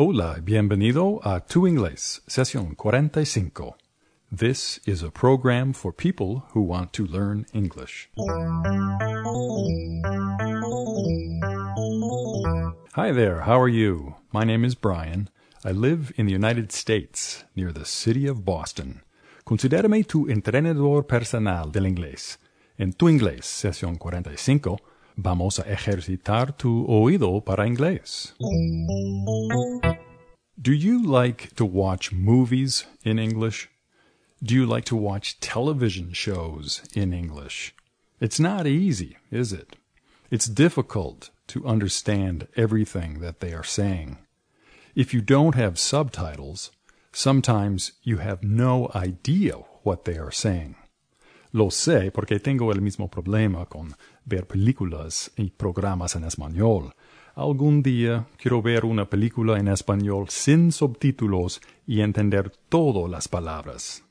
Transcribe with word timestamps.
Hola, 0.00 0.38
bienvenido 0.40 1.18
a 1.24 1.40
Tu 1.40 1.66
Inglés, 1.66 2.22
sesión 2.28 2.76
45. 2.76 3.74
This 4.30 4.78
is 4.86 5.02
a 5.02 5.10
program 5.10 5.72
for 5.72 5.92
people 5.92 6.44
who 6.54 6.60
want 6.60 6.92
to 6.92 7.04
learn 7.04 7.46
English. 7.52 8.08
Hi 12.94 13.10
there, 13.10 13.40
how 13.40 13.60
are 13.60 13.68
you? 13.68 14.14
My 14.32 14.44
name 14.44 14.64
is 14.64 14.76
Brian. 14.76 15.30
I 15.64 15.72
live 15.72 16.12
in 16.16 16.26
the 16.26 16.32
United 16.32 16.70
States, 16.70 17.44
near 17.56 17.72
the 17.72 17.84
city 17.84 18.28
of 18.28 18.44
Boston. 18.44 19.02
Considérame 19.44 20.06
tu 20.06 20.28
entrenador 20.28 21.08
personal 21.08 21.72
del 21.72 21.86
inglés. 21.86 22.38
En 22.78 22.92
Tu 22.92 23.08
Inglés, 23.08 23.46
sesión 23.46 23.98
45, 23.98 24.78
vamos 25.18 25.58
a 25.58 25.64
ejercitar 25.64 26.56
tu 26.56 26.86
oído 26.88 27.44
para 27.44 27.66
inglés. 27.66 28.32
Do 30.56 30.72
you 30.72 31.02
like 31.02 31.54
to 31.56 31.64
watch 31.64 32.12
movies 32.12 32.86
in 33.04 33.18
English? 33.18 33.68
Do 34.42 34.54
you 34.54 34.64
like 34.66 34.84
to 34.86 34.96
watch 34.96 35.40
television 35.40 36.12
shows 36.12 36.82
in 36.94 37.12
English? 37.12 37.74
It's 38.20 38.38
not 38.38 38.66
easy, 38.66 39.16
is 39.30 39.52
it? 39.52 39.76
It's 40.30 40.46
difficult 40.46 41.30
to 41.48 41.66
understand 41.66 42.46
everything 42.56 43.20
that 43.20 43.40
they 43.40 43.52
are 43.52 43.64
saying. 43.64 44.18
If 44.94 45.12
you 45.12 45.20
don't 45.20 45.54
have 45.54 45.78
subtitles, 45.78 46.70
sometimes 47.12 47.92
you 48.02 48.18
have 48.18 48.42
no 48.42 48.90
idea 48.94 49.54
what 49.82 50.04
they 50.04 50.18
are 50.18 50.32
saying. 50.32 50.76
Lo 51.52 51.70
sé 51.70 52.10
porque 52.10 52.40
tengo 52.40 52.72
el 52.72 52.82
mismo 52.82 53.10
problema 53.10 53.66
con 53.66 53.94
ver 54.24 54.46
películas 54.46 55.30
y 55.36 55.50
programas 55.50 56.14
en 56.16 56.24
español. 56.24 56.92
Algún 57.34 57.82
día 57.82 58.26
quiero 58.36 58.60
ver 58.60 58.84
una 58.84 59.08
película 59.08 59.58
en 59.58 59.68
español 59.68 60.26
sin 60.28 60.72
subtítulos 60.72 61.60
y 61.86 62.00
entender 62.00 62.50
todas 62.68 63.10
las 63.10 63.28
palabras. 63.28 64.04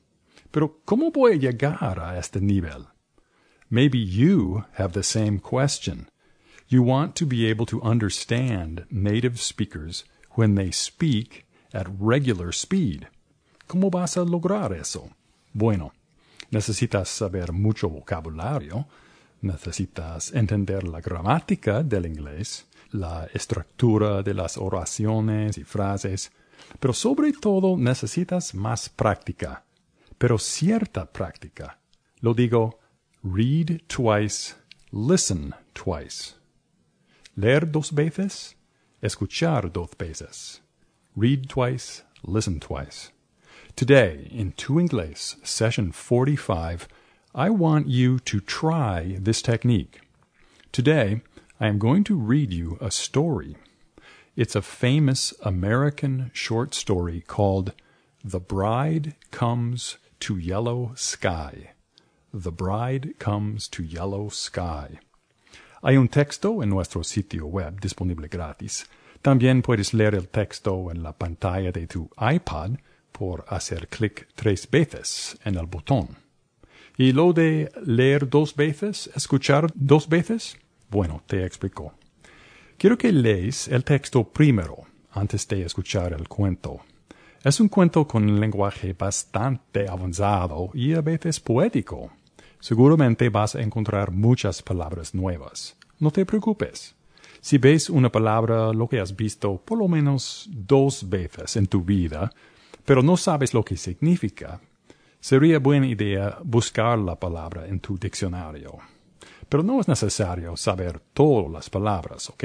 Pero 0.50 0.80
¿cómo 0.84 1.10
voy 1.12 1.32
a 1.32 1.36
llegar 1.36 2.00
a 2.00 2.18
este 2.18 2.40
nivel? 2.40 2.86
Maybe 3.70 3.98
you 3.98 4.64
have 4.78 4.92
the 4.92 5.02
same 5.02 5.38
question. 5.40 6.08
You 6.68 6.82
want 6.82 7.14
to 7.16 7.26
be 7.26 7.50
able 7.50 7.66
to 7.66 7.80
understand 7.82 8.86
native 8.90 9.38
speakers 9.38 10.04
when 10.36 10.54
they 10.54 10.72
speak 10.72 11.46
at 11.72 11.86
regular 12.00 12.52
speed. 12.52 13.08
¿Cómo 13.66 13.90
vas 13.90 14.16
a 14.16 14.24
lograr 14.24 14.72
eso? 14.72 15.10
Bueno, 15.52 15.92
necesitas 16.50 17.08
saber 17.08 17.52
mucho 17.52 17.88
vocabulario, 17.88 18.86
necesitas 19.40 20.32
entender 20.32 20.84
la 20.84 21.00
gramática 21.00 21.82
del 21.82 22.06
inglés, 22.06 22.66
la 22.90 23.28
estructura 23.34 24.22
de 24.22 24.34
las 24.34 24.56
oraciones 24.56 25.58
y 25.58 25.64
frases, 25.64 26.32
pero 26.80 26.92
sobre 26.92 27.32
todo 27.32 27.76
necesitas 27.76 28.54
más 28.54 28.88
práctica, 28.88 29.64
pero 30.16 30.38
cierta 30.38 31.10
práctica. 31.10 31.78
Lo 32.20 32.34
digo, 32.34 32.78
read 33.22 33.80
twice, 33.86 34.54
listen 34.90 35.54
twice. 35.72 36.34
Leer 37.36 37.70
dos 37.70 37.92
veces, 37.92 38.56
escuchar 39.00 39.70
dos 39.70 39.90
veces. 39.96 40.62
Read 41.14 41.46
twice, 41.46 42.02
listen 42.26 42.58
twice. 42.58 43.12
Today, 43.78 44.26
in 44.32 44.54
Tu 44.56 44.72
Inglés, 44.72 45.36
session 45.46 45.92
45, 45.92 46.88
I 47.32 47.48
want 47.48 47.86
you 47.86 48.18
to 48.18 48.40
try 48.40 49.16
this 49.20 49.40
technique. 49.40 50.00
Today, 50.72 51.20
I 51.60 51.68
am 51.68 51.78
going 51.78 52.02
to 52.02 52.16
read 52.16 52.52
you 52.52 52.76
a 52.80 52.90
story. 52.90 53.56
It's 54.34 54.56
a 54.56 54.62
famous 54.62 55.32
American 55.44 56.32
short 56.34 56.74
story 56.74 57.20
called 57.20 57.72
The 58.24 58.40
Bride 58.40 59.14
Comes 59.30 59.98
to 60.26 60.36
Yellow 60.36 60.90
Sky. 60.96 61.70
The 62.34 62.50
Bride 62.50 63.14
Comes 63.20 63.68
to 63.68 63.84
Yellow 63.84 64.28
Sky. 64.28 64.98
Hay 65.84 65.96
un 65.96 66.08
texto 66.08 66.62
en 66.62 66.70
nuestro 66.70 67.02
sitio 67.02 67.46
web 67.46 67.80
disponible 67.80 68.26
gratis. 68.26 68.86
También 69.22 69.62
puedes 69.62 69.94
leer 69.94 70.16
el 70.16 70.26
texto 70.26 70.90
en 70.90 71.04
la 71.04 71.12
pantalla 71.12 71.70
de 71.70 71.86
tu 71.86 72.10
iPad 72.20 72.78
por 73.12 73.44
hacer 73.48 73.88
clic 73.88 74.28
tres 74.34 74.68
veces 74.70 75.38
en 75.44 75.56
el 75.56 75.66
botón. 75.66 76.16
¿Y 76.96 77.12
lo 77.12 77.32
de 77.32 77.70
leer 77.84 78.28
dos 78.28 78.56
veces, 78.56 79.10
escuchar 79.14 79.70
dos 79.74 80.08
veces? 80.08 80.58
Bueno, 80.90 81.22
te 81.26 81.44
explico. 81.44 81.94
Quiero 82.76 82.98
que 82.98 83.12
lees 83.12 83.68
el 83.68 83.84
texto 83.84 84.24
primero, 84.24 84.84
antes 85.12 85.46
de 85.48 85.62
escuchar 85.62 86.12
el 86.12 86.28
cuento. 86.28 86.80
Es 87.44 87.60
un 87.60 87.68
cuento 87.68 88.06
con 88.06 88.28
un 88.28 88.40
lenguaje 88.40 88.94
bastante 88.94 89.88
avanzado 89.88 90.70
y 90.74 90.94
a 90.94 91.00
veces 91.00 91.38
poético. 91.38 92.10
Seguramente 92.60 93.28
vas 93.28 93.54
a 93.54 93.62
encontrar 93.62 94.10
muchas 94.10 94.62
palabras 94.62 95.14
nuevas. 95.14 95.76
No 96.00 96.10
te 96.10 96.26
preocupes. 96.26 96.96
Si 97.40 97.58
ves 97.58 97.88
una 97.88 98.10
palabra 98.10 98.72
lo 98.72 98.88
que 98.88 98.98
has 98.98 99.14
visto 99.14 99.56
por 99.64 99.78
lo 99.78 99.86
menos 99.86 100.48
dos 100.50 101.08
veces 101.08 101.56
en 101.56 101.68
tu 101.68 101.82
vida, 101.82 102.32
pero 102.88 103.02
no 103.02 103.18
sabes 103.18 103.52
lo 103.52 103.62
que 103.62 103.76
significa, 103.76 104.62
sería 105.20 105.58
buena 105.58 105.86
idea 105.86 106.38
buscar 106.42 106.98
la 106.98 107.20
palabra 107.20 107.66
en 107.66 107.80
tu 107.80 107.98
diccionario. 107.98 108.78
Pero 109.46 109.62
no 109.62 109.78
es 109.78 109.88
necesario 109.88 110.56
saber 110.56 110.98
todas 111.12 111.52
las 111.52 111.68
palabras, 111.68 112.30
¿ok? 112.30 112.44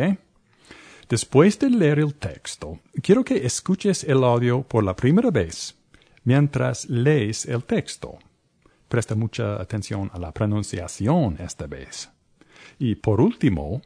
Después 1.08 1.58
de 1.60 1.70
leer 1.70 2.00
el 2.00 2.16
texto, 2.16 2.82
quiero 3.02 3.24
que 3.24 3.46
escuches 3.46 4.04
el 4.04 4.22
audio 4.22 4.64
por 4.64 4.84
la 4.84 4.98
primera 4.98 5.32
vez 5.32 5.76
mientras 6.26 6.90
lees 6.90 7.46
el 7.46 7.64
texto. 7.64 8.20
Presta 8.90 9.16
mucha 9.16 9.62
atención 9.62 10.12
a 10.14 10.20
la 10.20 10.34
pronunciación 10.34 11.38
esta 11.40 11.68
vez. 11.68 12.10
Y 12.80 12.96
por 12.96 13.22
último, 13.22 13.82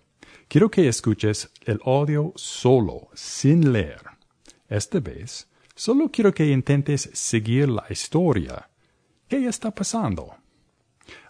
quiero 0.47 0.71
que 0.71 0.87
escuches 0.87 1.51
el 1.65 1.79
audio 1.85 2.33
solo, 2.35 3.09
sin 3.13 3.71
leer. 3.71 4.01
Esta 4.67 4.99
vez, 4.99 5.46
Solo 5.77 6.09
quiero 6.09 6.33
que 6.33 6.47
intentes 6.47 7.07
seguir 7.13 7.69
la 7.69 7.85
historia. 7.91 8.67
¿Qué 9.27 9.45
está 9.45 9.69
pasando? 9.69 10.33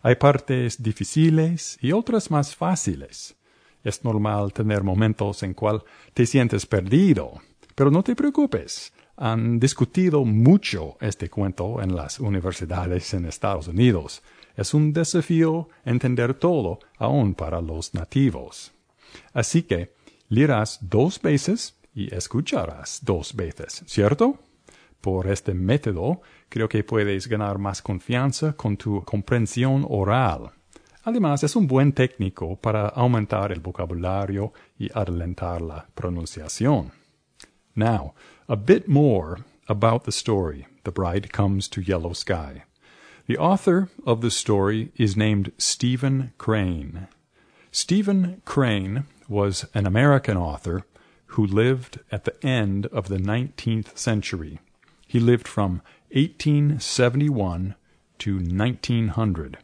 Hay 0.01 0.15
partes 0.15 0.81
difíciles 0.81 1.77
y 1.81 1.91
otras 1.91 2.31
más 2.31 2.55
fáciles. 2.55 3.35
Es 3.83 4.05
normal 4.05 4.53
tener 4.53 4.83
momentos 4.83 5.43
en 5.43 5.53
cual 5.53 5.83
te 6.13 6.25
sientes 6.25 6.65
perdido, 6.65 7.41
pero 7.75 7.91
no 7.91 8.03
te 8.03 8.15
preocupes. 8.15 8.93
Han 9.17 9.59
discutido 9.59 10.23
mucho 10.23 10.95
este 11.01 11.29
cuento 11.29 11.81
en 11.81 11.93
las 11.93 12.21
universidades 12.21 13.13
en 13.13 13.25
Estados 13.25 13.67
Unidos. 13.67 14.23
Es 14.55 14.73
un 14.73 14.93
desafío 14.93 15.67
entender 15.83 16.35
todo, 16.35 16.79
aun 16.97 17.33
para 17.33 17.59
los 17.59 17.93
nativos. 17.93 18.71
Así 19.33 19.63
que 19.63 19.93
leerás 20.29 20.79
dos 20.81 21.21
veces 21.21 21.76
y 21.97 22.13
escucharás 22.13 22.99
dos 23.03 23.35
veces, 23.35 23.83
¿cierto? 23.87 24.37
Por 25.01 25.25
este 25.25 25.55
método, 25.55 26.21
creo 26.47 26.69
que 26.69 26.83
puedes 26.83 27.27
ganar 27.27 27.57
más 27.57 27.81
confianza 27.81 28.53
con 28.53 28.77
tu 28.77 29.03
comprensión 29.03 29.83
oral. 29.89 30.51
Además, 31.05 31.43
es 31.43 31.55
un 31.55 31.65
buen 31.65 31.93
técnico 31.93 32.55
para 32.55 32.89
aumentar 32.89 33.51
el 33.51 33.61
vocabulario 33.61 34.53
y 34.77 34.91
adelantar 34.93 35.59
la 35.59 35.87
pronunciación. 35.95 36.91
Now, 37.73 38.13
a 38.47 38.55
bit 38.55 38.87
more 38.87 39.43
about 39.67 40.03
the 40.03 40.11
story, 40.11 40.67
The 40.83 40.91
Bride 40.91 41.31
Comes 41.31 41.67
to 41.69 41.81
Yellow 41.81 42.13
Sky. 42.13 42.63
The 43.27 43.39
author 43.39 43.89
of 44.05 44.21
the 44.21 44.29
story 44.29 44.91
is 44.97 45.17
named 45.17 45.51
Stephen 45.57 46.33
Crane. 46.37 47.07
Stephen 47.71 48.43
Crane 48.45 49.05
was 49.27 49.67
an 49.73 49.87
American 49.87 50.37
author 50.37 50.85
who 51.27 51.45
lived 51.45 51.99
at 52.11 52.25
the 52.25 52.45
end 52.45 52.85
of 52.87 53.07
the 53.07 53.17
19th 53.17 53.97
century. 53.97 54.59
He 55.07 55.19
lived 55.19 55.47
from 55.47 55.81
1871 56.11 57.75
to 58.19 58.35
1900. 58.35 59.57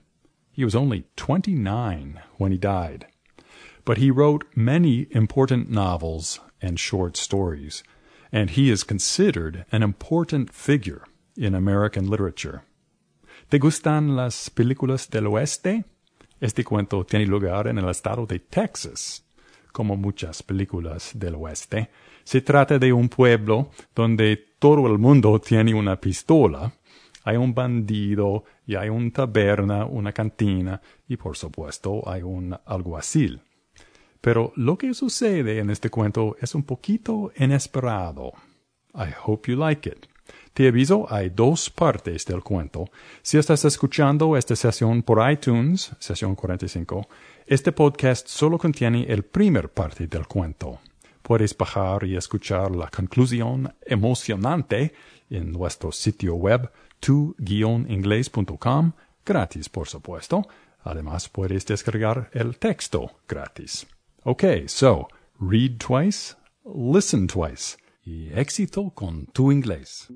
He 0.51 0.63
was 0.63 0.75
only 0.75 1.05
29 1.15 2.21
when 2.37 2.51
he 2.51 2.57
died. 2.57 3.07
But 3.85 3.97
he 3.97 4.11
wrote 4.11 4.45
many 4.55 5.07
important 5.11 5.69
novels 5.69 6.39
and 6.61 6.79
short 6.79 7.17
stories, 7.17 7.83
and 8.31 8.51
he 8.51 8.69
is 8.69 8.83
considered 8.83 9.65
an 9.71 9.83
important 9.83 10.53
figure 10.53 11.03
in 11.35 11.55
American 11.55 12.09
literature. 12.09 12.63
¿Te 13.49 13.59
gustan 13.59 14.15
las 14.15 14.49
películas 14.49 15.09
del 15.09 15.27
oeste? 15.27 15.83
Este 16.41 16.63
cuento 16.63 17.05
tiene 17.05 17.25
lugar 17.25 17.67
en 17.67 17.77
el 17.77 17.89
estado 17.89 18.25
de 18.25 18.39
Texas, 18.39 19.21
como 19.73 19.97
muchas 19.97 20.41
películas 20.43 21.11
del 21.15 21.35
oeste. 21.35 21.89
Se 22.23 22.39
trata 22.39 22.79
de 22.79 22.93
un 22.93 23.09
pueblo 23.09 23.71
donde 23.93 24.37
todo 24.59 24.87
el 24.87 24.97
mundo 24.97 25.41
tiene 25.41 25.73
una 25.73 25.99
pistola. 25.99 26.71
Hay 27.25 27.35
un 27.35 27.53
bandido 27.53 28.45
y 28.65 28.75
hay 28.75 28.87
una 28.87 29.11
taberna, 29.11 29.85
una 29.85 30.13
cantina 30.13 30.79
y 31.07 31.17
por 31.17 31.35
supuesto 31.35 32.07
hay 32.07 32.21
un 32.21 32.55
alguacil. 32.65 33.41
Pero 34.21 34.53
lo 34.55 34.77
que 34.77 34.93
sucede 34.93 35.59
en 35.59 35.69
este 35.69 35.89
cuento 35.89 36.37
es 36.39 36.55
un 36.55 36.63
poquito 36.63 37.33
inesperado. 37.37 38.31
I 38.95 39.09
hope 39.25 39.51
you 39.51 39.57
like 39.57 39.89
it. 39.89 40.12
Te 40.53 40.67
aviso, 40.67 41.07
hay 41.11 41.31
dos 41.31 41.71
partes 41.71 42.25
del 42.25 42.43
cuento. 42.43 42.85
Si 43.23 43.39
estás 43.39 43.65
escuchando 43.65 44.37
esta 44.37 44.55
sesión 44.55 45.01
por 45.01 45.19
iTunes, 45.31 45.91
sesión 45.97 46.35
45, 46.35 47.07
este 47.47 47.71
podcast 47.71 48.27
solo 48.27 48.59
contiene 48.59 49.03
el 49.11 49.23
primer 49.23 49.69
parte 49.69 50.05
del 50.05 50.27
cuento. 50.27 50.79
Puedes 51.23 51.57
bajar 51.57 52.03
y 52.03 52.15
escuchar 52.15 52.69
la 52.69 52.87
conclusión 52.89 53.73
emocionante 53.81 54.93
en 55.27 55.51
nuestro 55.51 55.91
sitio 55.91 56.35
web 56.35 56.69
tu-inglés.com, 56.99 58.91
gratis 59.25 59.69
por 59.69 59.87
supuesto. 59.87 60.47
Además 60.83 61.29
puedes 61.29 61.65
descargar 61.65 62.29
el 62.31 62.59
texto 62.59 63.09
gratis. 63.27 63.87
Okay, 64.23 64.67
so 64.67 65.07
read 65.39 65.79
twice, 65.79 66.35
listen 66.63 67.25
twice. 67.25 67.77
Y 68.05 68.29
éxito 68.37 68.91
con 68.91 69.25
tu 69.27 69.51
inglés. 69.51 70.09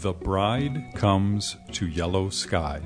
The 0.00 0.14
bride 0.14 0.94
comes 0.94 1.58
to 1.72 1.86
yellow 1.86 2.30
sky. 2.30 2.80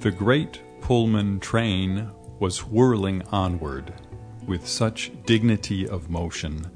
The 0.00 0.10
great 0.10 0.60
Pullman 0.80 1.38
train 1.38 2.10
was 2.40 2.66
whirling 2.66 3.22
onward 3.30 3.94
with 4.48 4.66
such 4.66 5.12
dignity 5.24 5.86
of 5.86 6.10
motion 6.10 6.66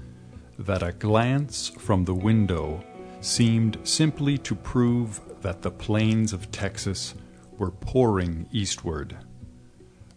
that 0.56 0.84
a 0.84 0.92
glance 0.92 1.70
from 1.70 2.04
the 2.04 2.14
window 2.14 2.84
seemed 3.20 3.78
simply 3.82 4.38
to 4.38 4.54
prove 4.54 5.20
that 5.40 5.62
the 5.62 5.72
plains 5.72 6.32
of 6.32 6.52
Texas 6.52 7.16
were 7.58 7.72
pouring 7.72 8.46
eastward. 8.52 9.16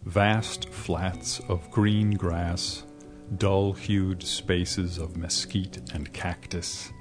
Vast 0.04 0.68
flats 0.68 1.40
of 1.48 1.72
green 1.72 2.12
grass, 2.12 2.84
dull 3.36 3.72
hued 3.72 4.22
spaces 4.22 4.96
of 4.96 5.16
mesquite 5.16 5.90
and 5.92 6.12
cactus, 6.12 6.92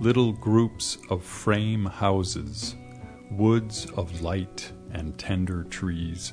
little 0.00 0.32
groups 0.32 0.98
of 1.10 1.24
frame 1.24 1.84
houses, 1.86 2.76
woods 3.30 3.86
of 3.96 4.22
light 4.22 4.72
and 4.92 5.18
tender 5.18 5.64
trees, 5.64 6.32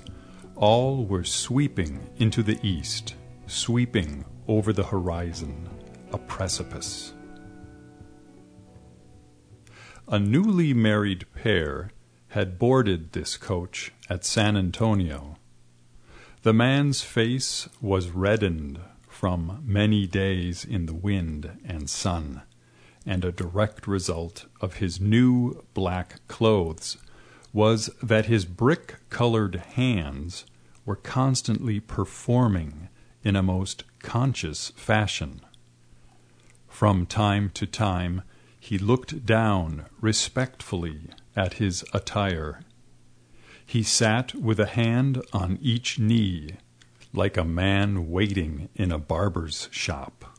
all 0.56 1.06
were 1.06 1.24
sweeping 1.24 2.08
into 2.18 2.44
the 2.44 2.60
east, 2.62 3.16
sweeping 3.48 4.24
over 4.48 4.72
the 4.72 4.86
horizon, 4.86 5.68
a 6.12 6.18
precipice. 6.18 7.14
A 10.08 10.20
newly 10.20 10.74
married 10.74 11.26
pair 11.34 11.92
had 12.30 12.60
boarded 12.60 13.14
this 13.14 13.38
coach 13.38 13.92
at 14.10 14.24
San 14.24 14.56
Antonio. 14.56 15.38
The 16.44 16.54
man's 16.54 17.02
face 17.02 17.68
was 17.82 18.10
reddened 18.12 18.80
from 19.08 19.64
many 19.66 20.06
days 20.06 20.64
in 20.64 20.86
the 20.86 20.94
wind 20.94 21.60
and 21.66 21.90
sun, 21.90 22.44
and 23.06 23.24
a 23.24 23.32
direct 23.32 23.88
result 23.88 24.46
of 24.62 24.76
his 24.76 25.00
new 25.00 25.64
black 25.74 26.26
clothes 26.28 26.98
was 27.54 27.90
that 28.02 28.26
his 28.26 28.46
brick-colored 28.46 29.56
hands 29.56 30.46
were 30.86 30.96
constantly 30.96 31.80
performing 31.80 32.90
in 33.24 33.36
a 33.36 33.44
most 33.44 33.84
conscious 34.00 34.70
fashion. 34.76 35.42
From 36.68 37.06
time 37.06 37.50
to 37.54 37.66
time 37.66 38.24
he 38.60 38.78
looked 38.78 39.26
down 39.26 39.86
respectfully 40.02 41.10
at 41.36 41.54
his 41.54 41.86
attire. 41.94 42.62
He 43.66 43.84
sat 43.84 44.36
with 44.36 44.60
a 44.60 44.66
hand 44.66 45.24
on 45.34 45.58
each 45.62 45.98
knee, 45.98 46.58
like 47.14 47.38
a 47.38 47.44
man 47.44 48.10
waiting 48.12 48.70
in 48.76 48.92
a 48.92 49.00
barber's 49.00 49.70
shop. 49.72 50.35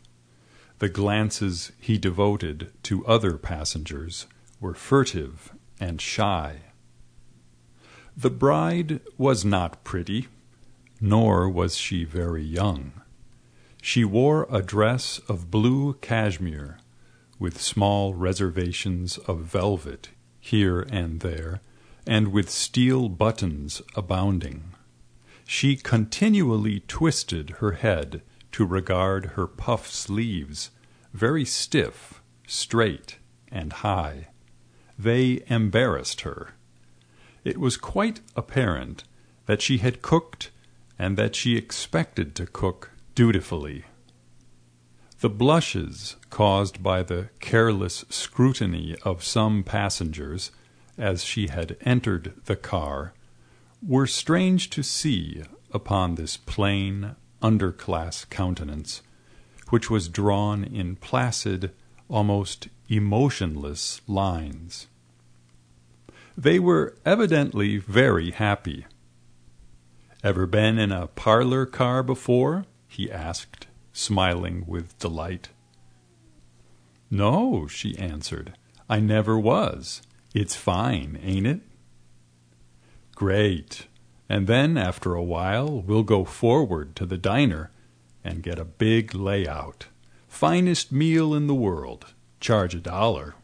The 0.79 0.89
glances 0.91 1.73
he 1.81 1.97
devoted 1.97 2.71
to 2.83 3.07
other 3.07 3.39
passengers 3.39 4.27
were 4.61 4.75
furtive 4.75 5.53
and 5.81 6.01
shy. 6.01 6.61
The 8.17 8.31
bride 8.31 9.01
was 9.17 9.45
not 9.45 9.85
pretty, 9.85 10.29
nor 11.01 11.49
was 11.49 11.77
she 11.77 12.05
very 12.05 12.45
young. 12.45 12.93
She 13.81 14.05
wore 14.05 14.47
a 14.51 14.63
dress 14.63 15.19
of 15.29 15.51
blue 15.51 15.95
cashmere, 15.95 16.79
with 17.39 17.61
small 17.61 18.15
reservations 18.15 19.19
of 19.19 19.41
velvet 19.41 20.11
here 20.41 20.81
and 20.91 21.21
there, 21.21 21.61
and 22.07 22.29
with 22.29 22.51
steel 22.51 23.09
buttons 23.09 23.83
abounding. 23.95 24.75
She 25.47 25.77
continually 25.77 26.81
twisted 26.81 27.51
her 27.61 27.73
head 27.73 28.23
to 28.57 28.65
regard 28.65 29.27
her 29.37 29.47
puff 29.47 29.87
sleeves, 29.87 30.71
very 31.13 31.45
stiff, 31.45 32.23
straight, 32.47 33.19
and 33.53 33.71
high. 33.71 34.29
They 34.99 35.43
embarrassed 35.49 36.23
her. 36.23 36.55
It 37.45 37.61
was 37.61 37.77
quite 37.77 38.23
apparent 38.35 39.05
that 39.45 39.61
she 39.61 39.77
had 39.77 40.01
cooked 40.01 40.51
and 40.99 41.19
that 41.19 41.35
she 41.37 41.55
expected 41.55 42.35
to 42.37 42.47
cook 42.47 42.93
dutifully. 43.15 43.85
The 45.21 45.29
blushes 45.29 46.17
caused 46.31 46.83
by 46.83 47.03
the 47.03 47.29
careless 47.41 48.07
scrutiny 48.09 48.97
of 49.03 49.23
some 49.23 49.65
passengers 49.65 50.51
as 50.97 51.23
she 51.23 51.49
had 51.49 51.77
entered 51.83 52.33
the 52.47 52.57
car 52.57 53.13
were 53.87 54.07
strange 54.07 54.71
to 54.71 54.83
see 54.83 55.43
upon 55.75 56.15
this 56.15 56.39
plain, 56.39 57.17
under-class 57.43 58.25
countenance, 58.27 59.03
which 59.69 59.91
was 59.91 60.09
drawn 60.09 60.65
in 60.65 60.97
placid, 60.97 61.73
almost 62.09 62.69
emotionless 62.89 64.01
lines. 64.07 64.87
They 66.37 66.59
were 66.59 66.97
evidently 67.05 67.79
very 67.79 68.31
happy. 68.31 68.87
Ever 70.23 70.47
been 70.47 70.79
in 70.79 70.93
a 70.93 71.07
parlor 71.07 71.67
car 71.67 72.03
before? 72.03 72.65
he 72.89 73.11
asked, 73.11 73.67
smiling 73.93 74.65
with 74.67 74.99
delight. 74.99 75.49
No, 77.11 77.67
she 77.67 77.97
answered, 77.99 78.55
I 78.89 79.01
never 79.01 79.39
was. 79.39 80.03
It's 80.35 80.55
fine, 80.55 81.19
ain't 81.23 81.47
it? 81.47 81.61
Great. 83.15 83.87
And 84.29 84.47
then, 84.47 84.77
after 84.77 85.15
a 85.15 85.23
while, 85.23 85.83
we'll 85.83 86.03
go 86.03 86.25
forward 86.25 86.97
to 86.97 87.07
the 87.07 87.19
diner 87.19 87.71
and 88.25 88.43
get 88.43 88.59
a 88.59 88.65
big 88.65 89.15
layout. 89.15 89.87
Finest 90.27 90.91
meal 90.91 91.33
in 91.35 91.47
the 91.47 91.55
world. 91.55 92.15
Charge 92.41 92.75
a 92.75 92.81
dollar. 92.81 93.37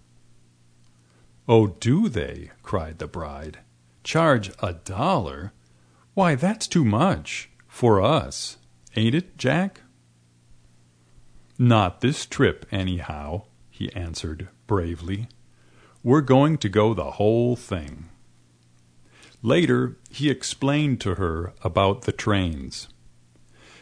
"Oh, 1.48 1.68
do 1.68 2.08
they?" 2.08 2.50
cried 2.62 2.98
the 2.98 3.06
bride. 3.06 3.58
"Charge 4.04 4.50
a 4.60 4.74
dollar? 4.74 5.52
Why, 6.14 6.34
that's 6.34 6.66
too 6.66 6.84
much 6.84 7.50
for 7.66 8.00
us. 8.02 8.58
Ain't 8.96 9.14
it, 9.14 9.38
Jack?" 9.38 9.80
"Not 11.58 12.00
this 12.00 12.26
trip, 12.26 12.66
anyhow," 12.70 13.44
he 13.70 13.92
answered 13.92 14.48
bravely. 14.66 15.28
"We're 16.02 16.20
going 16.20 16.58
to 16.58 16.68
go 16.68 16.92
the 16.92 17.12
whole 17.12 17.56
thing." 17.56 18.08
Later 19.42 19.98
he 20.08 20.30
explained 20.30 21.00
to 21.02 21.16
her 21.16 21.52
about 21.62 22.02
the 22.02 22.12
trains. 22.12 22.88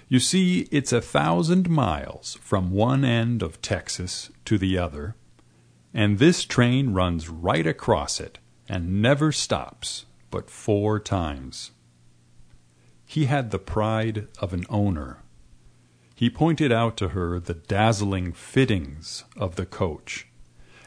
You 0.08 0.18
see, 0.18 0.68
it's 0.72 0.92
a 0.92 1.00
thousand 1.00 1.68
miles 1.68 2.38
from 2.40 2.70
one 2.70 3.04
end 3.04 3.42
of 3.42 3.62
Texas 3.62 4.30
to 4.46 4.58
the 4.58 4.78
other 4.78 5.14
and 5.92 6.18
this 6.18 6.44
train 6.44 6.92
runs 6.92 7.28
right 7.28 7.66
across 7.66 8.20
it 8.20 8.38
and 8.68 9.02
never 9.02 9.32
stops 9.32 10.06
but 10.30 10.50
four 10.50 11.00
times. 11.00 11.72
He 13.04 13.24
had 13.24 13.50
the 13.50 13.58
pride 13.58 14.28
of 14.38 14.52
an 14.52 14.64
owner. 14.68 15.22
He 16.14 16.30
pointed 16.30 16.70
out 16.70 16.96
to 16.98 17.08
her 17.08 17.40
the 17.40 17.54
dazzling 17.54 18.32
fittings 18.32 19.24
of 19.36 19.56
the 19.56 19.66
coach, 19.66 20.28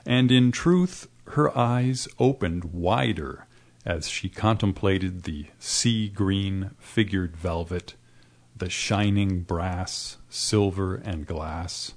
and 0.05 0.31
in 0.31 0.51
truth 0.51 1.07
her 1.27 1.55
eyes 1.57 2.07
opened 2.19 2.65
wider 2.65 3.47
as 3.85 4.07
she 4.07 4.29
contemplated 4.29 5.23
the 5.23 5.47
sea-green 5.59 6.71
figured 6.79 7.35
velvet, 7.35 7.95
the 8.55 8.69
shining 8.69 9.41
brass, 9.41 10.17
silver, 10.29 10.95
and 10.95 11.25
glass, 11.25 11.93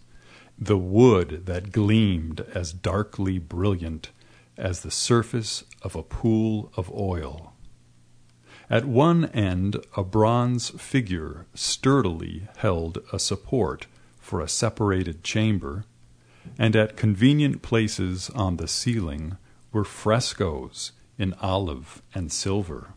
the 0.58 0.78
wood 0.78 1.46
that 1.46 1.70
gleamed 1.70 2.40
as 2.54 2.72
darkly 2.72 3.38
brilliant 3.38 4.10
as 4.56 4.80
the 4.80 4.90
surface 4.90 5.64
of 5.82 5.94
a 5.94 6.02
pool 6.02 6.72
of 6.76 6.90
oil. 6.92 7.52
At 8.68 8.84
one 8.84 9.26
end 9.26 9.76
a 9.96 10.02
bronze 10.02 10.70
figure 10.70 11.46
sturdily 11.54 12.48
held 12.56 12.98
a 13.12 13.18
support 13.18 13.86
for 14.18 14.40
a 14.40 14.48
separated 14.48 15.22
chamber, 15.22 15.84
and 16.58 16.74
at 16.74 16.96
convenient 16.96 17.62
places 17.62 18.30
on 18.30 18.56
the 18.56 18.66
ceiling 18.66 19.36
were 19.72 19.84
frescoes 19.84 20.92
in 21.18 21.34
olive 21.34 22.02
and 22.14 22.30
silver. 22.30 22.94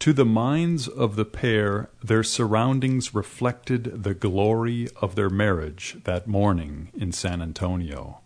To 0.00 0.12
the 0.12 0.24
minds 0.24 0.88
of 0.88 1.14
the 1.14 1.24
pair 1.24 1.88
their 2.02 2.24
surroundings 2.24 3.14
reflected 3.14 4.02
the 4.02 4.14
glory 4.14 4.88
of 5.00 5.14
their 5.14 5.30
marriage 5.30 5.98
that 6.04 6.26
morning 6.26 6.90
in 6.92 7.12
San 7.12 7.40
Antonio. 7.40 8.20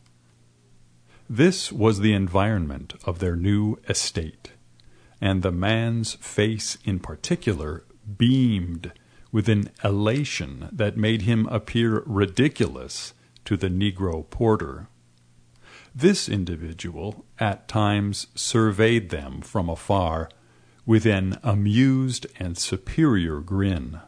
This 1.28 1.70
was 1.70 2.00
the 2.00 2.12
environment 2.12 2.94
of 3.04 3.18
their 3.18 3.36
new 3.36 3.76
estate, 3.88 4.52
and 5.20 5.42
the 5.42 5.52
man's 5.52 6.14
face 6.14 6.78
in 6.84 7.00
particular 7.00 7.84
beamed 8.16 8.92
with 9.32 9.48
an 9.48 9.70
elation 9.84 10.68
that 10.72 10.96
made 10.96 11.22
him 11.22 11.46
appear 11.48 12.02
ridiculous 12.06 13.12
to 13.44 13.56
the 13.56 13.68
negro 13.68 14.28
porter. 14.30 14.88
This 15.98 16.28
individual 16.28 17.24
at 17.38 17.68
times 17.68 18.26
surveyed 18.34 19.08
them 19.08 19.40
from 19.40 19.70
afar 19.70 20.28
with 20.84 21.06
an 21.06 21.38
amused 21.42 22.26
and 22.38 22.58
superior 22.58 23.40
grin. 23.40 24.00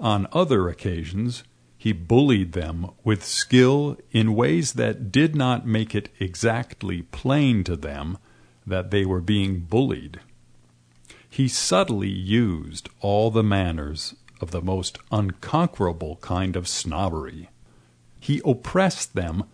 On 0.00 0.26
other 0.32 0.68
occasions 0.68 1.44
he 1.78 1.92
bullied 1.92 2.54
them 2.54 2.90
with 3.04 3.24
skill 3.24 3.98
in 4.10 4.34
ways 4.34 4.72
that 4.72 5.12
did 5.12 5.36
not 5.36 5.64
make 5.64 5.94
it 5.94 6.08
exactly 6.18 7.02
plain 7.02 7.62
to 7.62 7.76
them 7.76 8.18
that 8.66 8.90
they 8.90 9.04
were 9.06 9.20
being 9.20 9.60
bullied. 9.60 10.18
He 11.28 11.46
subtly 11.46 12.10
used 12.10 12.88
all 12.98 13.30
the 13.30 13.44
manners 13.44 14.16
of 14.40 14.50
the 14.50 14.60
most 14.60 14.98
unconquerable 15.12 16.16
kind 16.16 16.56
of 16.56 16.66
snobbery. 16.66 17.48
He 18.18 18.42
oppressed 18.44 19.14
them, 19.14 19.44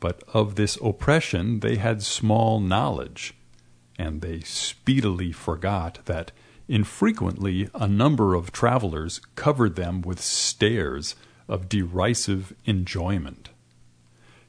but 0.00 0.22
of 0.32 0.54
this 0.56 0.76
oppression 0.82 1.60
they 1.60 1.76
had 1.76 2.02
small 2.02 2.58
knowledge 2.58 3.34
and 3.98 4.22
they 4.22 4.40
speedily 4.40 5.30
forgot 5.30 5.98
that 6.06 6.32
infrequently 6.68 7.68
a 7.74 7.86
number 7.86 8.34
of 8.34 8.50
travelers 8.50 9.20
covered 9.34 9.76
them 9.76 10.00
with 10.00 10.20
stares 10.20 11.14
of 11.48 11.68
derisive 11.68 12.54
enjoyment. 12.64 13.50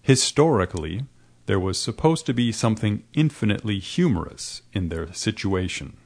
Historically, 0.01 1.03
there 1.47 1.59
was 1.59 1.77
supposed 1.77 2.25
to 2.27 2.33
be 2.33 2.51
something 2.51 3.03
infinitely 3.13 3.79
humorous 3.79 4.61
in 4.71 4.89
their 4.89 5.11
situation. 5.11 5.97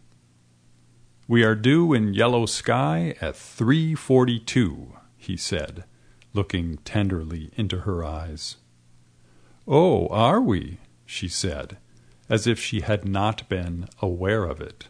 We 1.28 1.44
are 1.44 1.56
due 1.56 1.94
in 1.94 2.14
yellow 2.14 2.46
sky 2.46 3.16
at 3.22 3.36
3:42, 3.36 4.98
he 5.18 5.38
said, 5.38 5.84
looking 6.34 6.78
tenderly 6.78 7.52
into 7.56 7.82
her 7.82 8.04
eyes. 8.04 8.58
Oh, 9.68 10.08
are 10.08 10.42
we? 10.42 10.78
she 11.06 11.28
said, 11.28 11.78
as 12.30 12.46
if 12.46 12.60
she 12.60 12.82
had 12.82 13.06
not 13.06 13.48
been 13.50 13.88
aware 14.02 14.46
of 14.46 14.62
it. 14.62 14.88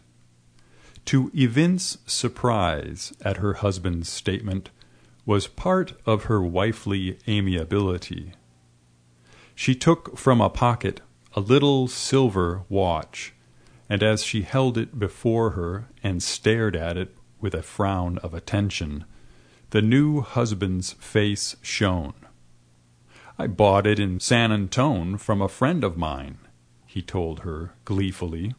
To 1.06 1.30
evince 1.34 1.98
surprise 2.06 3.12
at 3.22 3.36
her 3.38 3.54
husband's 3.54 4.08
statement 4.08 4.70
was 5.24 5.46
part 5.46 5.94
of 6.04 6.24
her 6.24 6.42
wifely 6.42 7.18
amiability. 7.28 8.32
She 9.54 9.74
took 9.74 10.18
from 10.18 10.40
a 10.40 10.50
pocket 10.50 11.00
a 11.34 11.40
little 11.40 11.88
silver 11.88 12.64
watch, 12.68 13.32
and 13.88 14.02
as 14.02 14.24
she 14.24 14.42
held 14.42 14.76
it 14.76 14.98
before 14.98 15.50
her 15.50 15.88
and 16.02 16.22
stared 16.22 16.76
at 16.76 16.96
it 16.96 17.14
with 17.40 17.54
a 17.54 17.62
frown 17.62 18.18
of 18.18 18.34
attention, 18.34 19.04
the 19.70 19.82
new 19.82 20.20
husband's 20.20 20.92
face 20.94 21.56
shone. 21.62 22.14
I 23.38 23.46
bought 23.46 23.86
it 23.86 23.98
in 23.98 24.18
San 24.20 24.50
Antone 24.50 25.18
from 25.18 25.42
a 25.42 25.48
friend 25.48 25.84
of 25.84 25.96
mine 25.96 26.38
he 26.86 27.02
told 27.02 27.40
her 27.40 27.74
gleefully. 27.84 28.54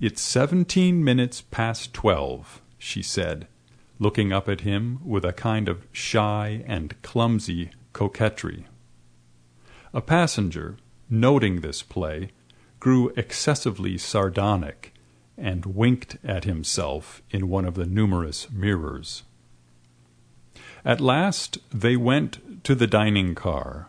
It's 0.00 0.22
seventeen 0.22 1.04
minutes 1.04 1.42
past 1.42 1.92
twelve, 1.92 2.62
she 2.78 3.02
said, 3.02 3.46
looking 3.98 4.32
up 4.32 4.48
at 4.48 4.62
him 4.62 4.98
with 5.04 5.24
a 5.24 5.34
kind 5.34 5.68
of 5.68 5.86
shy 5.92 6.64
and 6.66 7.00
clumsy 7.02 7.72
coquetry. 7.92 8.66
A 9.92 10.00
passenger, 10.00 10.78
noting 11.10 11.60
this 11.60 11.82
play, 11.82 12.30
grew 12.80 13.12
excessively 13.16 13.98
sardonic 13.98 14.94
and 15.36 15.66
winked 15.66 16.16
at 16.24 16.44
himself 16.44 17.20
in 17.30 17.48
one 17.50 17.66
of 17.66 17.74
the 17.74 17.86
numerous 17.86 18.50
mirrors. 18.50 19.24
At 20.86 21.00
last 21.00 21.58
they 21.70 21.96
went 21.96 22.53
to 22.64 22.74
the 22.74 22.86
dining 22.86 23.34
car 23.34 23.88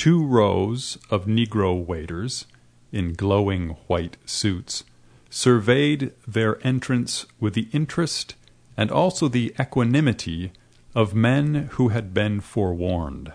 two 0.00 0.24
rows 0.24 0.96
of 1.10 1.26
negro 1.26 1.78
waiters 1.78 2.46
in 2.90 3.12
glowing 3.12 3.76
white 3.86 4.16
suits 4.24 4.82
surveyed 5.28 6.10
their 6.26 6.66
entrance 6.66 7.26
with 7.38 7.52
the 7.52 7.68
interest 7.72 8.34
and 8.78 8.90
also 8.90 9.28
the 9.28 9.54
equanimity 9.60 10.52
of 10.94 11.14
men 11.14 11.68
who 11.72 11.88
had 11.88 12.14
been 12.14 12.40
forewarned. 12.40 13.30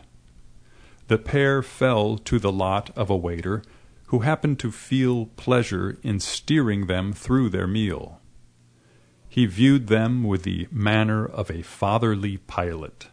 The 1.08 1.20
pair 1.20 1.62
fell 1.62 2.18
to 2.18 2.40
the 2.40 2.52
lot 2.52 2.90
of 2.98 3.12
a 3.12 3.16
waiter 3.16 3.62
who 4.08 4.20
happened 4.22 4.58
to 4.62 4.72
feel 4.72 5.28
pleasure 5.38 6.00
in 6.02 6.20
steering 6.20 6.88
them 6.88 7.14
through 7.14 7.50
their 7.50 7.68
meal. 7.68 8.20
He 9.30 9.46
viewed 9.46 9.86
them 9.86 10.24
with 10.24 10.42
the 10.42 10.68
manner 10.72 11.28
of 11.28 11.52
a 11.52 11.62
fatherly 11.62 12.38
pilot 12.38 13.10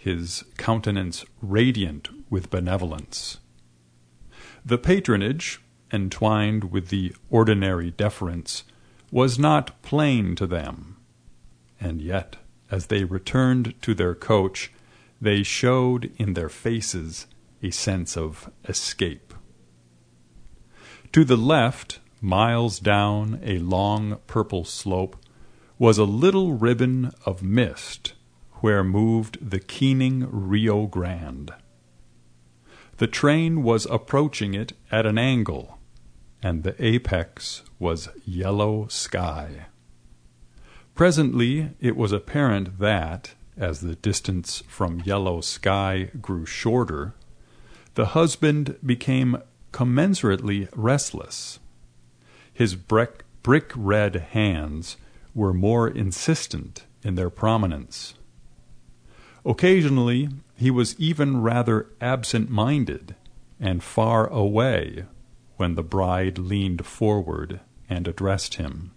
his 0.00 0.44
countenance 0.56 1.26
radiant 1.42 2.08
with 2.30 2.48
benevolence. 2.48 3.36
The 4.64 4.78
patronage, 4.78 5.60
entwined 5.92 6.72
with 6.72 6.88
the 6.88 7.14
ordinary 7.28 7.90
deference, 7.90 8.64
was 9.10 9.38
not 9.38 9.82
plain 9.82 10.36
to 10.36 10.46
them, 10.46 10.96
and 11.78 12.00
yet, 12.00 12.36
as 12.70 12.86
they 12.86 13.04
returned 13.04 13.74
to 13.82 13.92
their 13.92 14.14
coach, 14.14 14.72
they 15.20 15.42
showed 15.42 16.10
in 16.16 16.32
their 16.32 16.48
faces 16.48 17.26
a 17.62 17.70
sense 17.70 18.16
of 18.16 18.50
escape. 18.66 19.34
To 21.12 21.24
the 21.24 21.36
left, 21.36 21.98
miles 22.22 22.78
down 22.78 23.38
a 23.42 23.58
long 23.58 24.18
purple 24.26 24.64
slope, 24.64 25.16
was 25.78 25.98
a 25.98 26.04
little 26.04 26.54
ribbon 26.54 27.12
of 27.26 27.42
mist 27.42 28.14
where 28.60 28.84
moved 28.84 29.50
the 29.50 29.60
keening 29.60 30.26
Rio 30.30 30.86
Grande. 30.86 31.52
The 32.98 33.06
train 33.06 33.62
was 33.62 33.86
approaching 33.86 34.54
it 34.54 34.74
at 34.92 35.06
an 35.06 35.18
angle, 35.18 35.78
and 36.42 36.62
the 36.62 36.74
apex 36.84 37.62
was 37.78 38.08
yellow 38.24 38.86
sky. 38.88 39.66
Presently 40.94 41.70
it 41.80 41.96
was 41.96 42.12
apparent 42.12 42.78
that, 42.78 43.34
as 43.56 43.80
the 43.80 43.94
distance 43.94 44.62
from 44.68 45.00
yellow 45.00 45.40
sky 45.40 46.10
grew 46.20 46.44
shorter, 46.44 47.14
the 47.94 48.06
husband 48.06 48.76
became 48.84 49.38
commensurately 49.72 50.68
restless. 50.74 51.58
His 52.52 52.74
brick, 52.74 53.24
red 53.74 54.16
hands 54.32 54.96
were 55.34 55.54
more 55.54 55.88
insistent 55.88 56.84
in 57.02 57.14
their 57.14 57.30
prominence. 57.30 58.14
Occasionally 59.44 60.28
he 60.56 60.70
was 60.70 60.98
even 60.98 61.40
rather 61.40 61.88
absent-minded 62.00 63.14
and 63.58 63.82
far 63.82 64.26
away 64.26 65.04
when 65.56 65.74
the 65.74 65.82
bride 65.82 66.38
leaned 66.38 66.84
forward 66.86 67.60
and 67.88 68.06
addressed 68.06 68.54
him. 68.54 68.92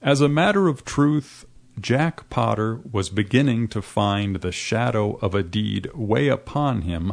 As 0.00 0.20
a 0.20 0.28
matter 0.28 0.68
of 0.68 0.84
truth, 0.84 1.44
Jack 1.80 2.28
Potter 2.30 2.80
was 2.90 3.08
beginning 3.08 3.68
to 3.68 3.82
find 3.82 4.36
the 4.36 4.52
shadow 4.52 5.14
of 5.16 5.34
a 5.34 5.42
deed 5.42 5.90
weigh 5.94 6.28
upon 6.28 6.82
him 6.82 7.12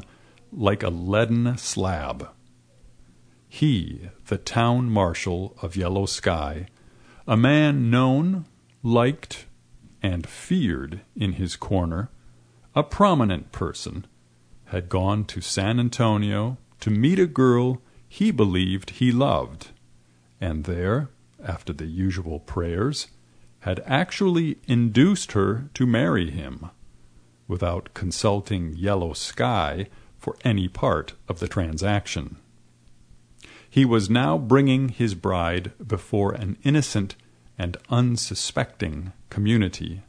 like 0.52 0.84
a 0.84 0.90
leaden 0.90 1.58
slab. 1.58 2.30
He, 3.48 4.10
the 4.28 4.38
town 4.38 4.90
marshal 4.90 5.56
of 5.62 5.76
Yellow 5.76 6.06
Sky, 6.06 6.68
a 7.28 7.38
man 7.38 7.90
known, 7.90 8.46
liked, 8.84 9.46
and 10.06 10.28
feared 10.28 11.02
in 11.16 11.34
his 11.34 11.56
corner, 11.56 12.12
a 12.76 12.84
prominent 12.84 13.52
person, 13.52 14.06
had 14.66 14.88
gone 14.88 15.26
to 15.26 15.42
San 15.42 15.80
Antonio 15.80 16.58
to 16.80 16.92
meet 16.92 17.18
a 17.18 17.26
girl 17.26 17.82
he 18.08 18.30
believed 18.30 18.92
he 18.92 19.12
loved, 19.12 19.70
and 20.40 20.66
there, 20.66 21.10
after 21.44 21.74
the 21.74 21.88
usual 21.88 22.40
prayers, 22.40 23.08
had 23.62 23.82
actually 23.88 24.58
induced 24.68 25.32
her 25.32 25.70
to 25.74 25.88
marry 25.88 26.30
him, 26.30 26.70
without 27.48 27.96
consulting 27.96 28.76
Yellow 28.76 29.14
Sky 29.14 29.88
for 30.20 30.38
any 30.44 30.68
part 30.68 31.14
of 31.28 31.40
the 31.40 31.48
transaction. 31.48 32.38
He 33.68 33.86
was 33.86 34.08
now 34.08 34.38
bringing 34.38 34.90
his 34.90 35.16
bride 35.16 35.72
before 35.84 36.32
an 36.32 36.58
innocent 36.64 37.16
and 37.58 37.78
unsuspecting 37.90 39.14
community. 39.30 40.02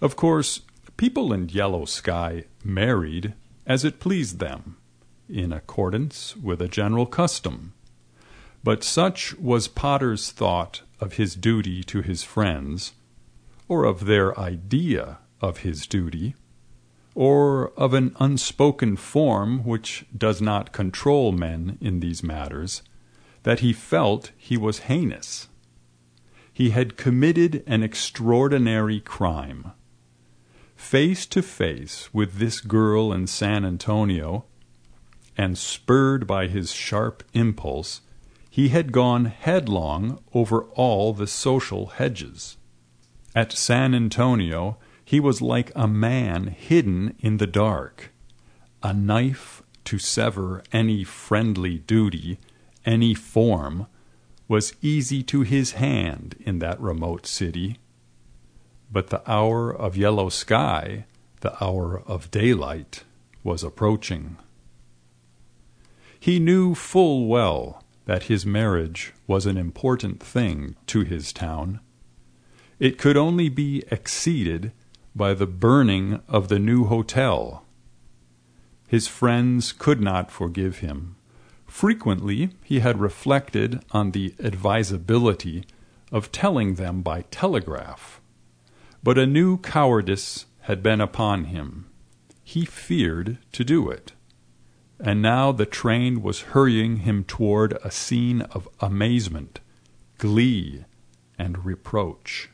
Of 0.00 0.16
course, 0.16 0.60
people 0.96 1.32
in 1.32 1.48
Yellow 1.48 1.84
Sky 1.84 2.44
married 2.64 3.34
as 3.66 3.84
it 3.84 4.00
pleased 4.00 4.38
them, 4.38 4.76
in 5.28 5.52
accordance 5.52 6.36
with 6.36 6.62
a 6.62 6.68
general 6.68 7.06
custom. 7.06 7.72
But 8.62 8.84
such 8.84 9.36
was 9.38 9.68
Potter's 9.68 10.30
thought 10.30 10.82
of 11.00 11.14
his 11.14 11.34
duty 11.34 11.82
to 11.84 12.02
his 12.02 12.22
friends, 12.22 12.92
or 13.68 13.84
of 13.84 14.06
their 14.06 14.38
idea 14.38 15.18
of 15.40 15.58
his 15.58 15.86
duty, 15.86 16.34
or 17.14 17.70
of 17.76 17.94
an 17.94 18.14
unspoken 18.20 18.96
form 18.96 19.64
which 19.64 20.04
does 20.16 20.40
not 20.40 20.72
control 20.72 21.32
men 21.32 21.78
in 21.80 22.00
these 22.00 22.22
matters, 22.22 22.82
that 23.42 23.60
he 23.60 23.72
felt 23.72 24.32
he 24.36 24.56
was 24.56 24.80
heinous. 24.80 25.48
He 26.56 26.70
had 26.70 26.96
committed 26.96 27.62
an 27.66 27.82
extraordinary 27.82 28.98
crime. 28.98 29.72
Face 30.74 31.26
to 31.26 31.42
face 31.42 32.08
with 32.14 32.38
this 32.38 32.62
girl 32.62 33.12
in 33.12 33.26
San 33.26 33.62
Antonio, 33.62 34.46
and 35.36 35.58
spurred 35.58 36.26
by 36.26 36.46
his 36.46 36.72
sharp 36.72 37.22
impulse, 37.34 38.00
he 38.48 38.70
had 38.70 38.90
gone 38.90 39.26
headlong 39.26 40.18
over 40.32 40.62
all 40.72 41.12
the 41.12 41.26
social 41.26 41.88
hedges. 41.88 42.56
At 43.34 43.52
San 43.52 43.94
Antonio 43.94 44.78
he 45.04 45.20
was 45.20 45.42
like 45.42 45.70
a 45.76 45.86
man 45.86 46.46
hidden 46.46 47.16
in 47.18 47.36
the 47.36 47.46
dark. 47.46 48.14
A 48.82 48.94
knife 48.94 49.62
to 49.84 49.98
sever 49.98 50.62
any 50.72 51.04
friendly 51.04 51.80
duty, 51.80 52.38
any 52.86 53.12
form, 53.12 53.88
was 54.48 54.74
easy 54.80 55.22
to 55.24 55.42
his 55.42 55.72
hand 55.72 56.36
in 56.40 56.58
that 56.60 56.80
remote 56.80 57.26
city. 57.26 57.78
But 58.90 59.08
the 59.08 59.28
hour 59.30 59.74
of 59.74 59.96
yellow 59.96 60.28
sky, 60.28 61.06
the 61.40 61.62
hour 61.62 62.02
of 62.06 62.30
daylight, 62.30 63.04
was 63.42 63.64
approaching. 63.64 64.36
He 66.18 66.38
knew 66.38 66.74
full 66.74 67.26
well 67.26 67.82
that 68.06 68.24
his 68.24 68.46
marriage 68.46 69.12
was 69.26 69.46
an 69.46 69.56
important 69.56 70.22
thing 70.22 70.76
to 70.86 71.00
his 71.00 71.32
town. 71.32 71.80
It 72.78 72.98
could 72.98 73.16
only 73.16 73.48
be 73.48 73.82
exceeded 73.90 74.72
by 75.14 75.34
the 75.34 75.46
burning 75.46 76.20
of 76.28 76.48
the 76.48 76.58
new 76.58 76.84
hotel. 76.84 77.64
His 78.86 79.08
friends 79.08 79.72
could 79.72 80.00
not 80.00 80.30
forgive 80.30 80.78
him. 80.78 81.16
Frequently 81.66 82.50
he 82.64 82.80
had 82.80 83.00
reflected 83.00 83.84
on 83.90 84.12
the 84.12 84.34
advisability 84.38 85.64
of 86.12 86.32
telling 86.32 86.74
them 86.74 87.02
by 87.02 87.22
telegraph. 87.30 88.20
But 89.02 89.18
a 89.18 89.26
new 89.26 89.58
cowardice 89.58 90.46
had 90.60 90.82
been 90.82 91.00
upon 91.00 91.44
him. 91.44 91.86
He 92.42 92.64
feared 92.64 93.38
to 93.52 93.64
do 93.64 93.90
it. 93.90 94.12
And 94.98 95.20
now 95.20 95.52
the 95.52 95.66
train 95.66 96.22
was 96.22 96.52
hurrying 96.52 96.98
him 96.98 97.24
toward 97.24 97.72
a 97.84 97.90
scene 97.90 98.42
of 98.42 98.68
amazement, 98.80 99.60
glee, 100.18 100.84
and 101.38 101.64
reproach. 101.64 102.50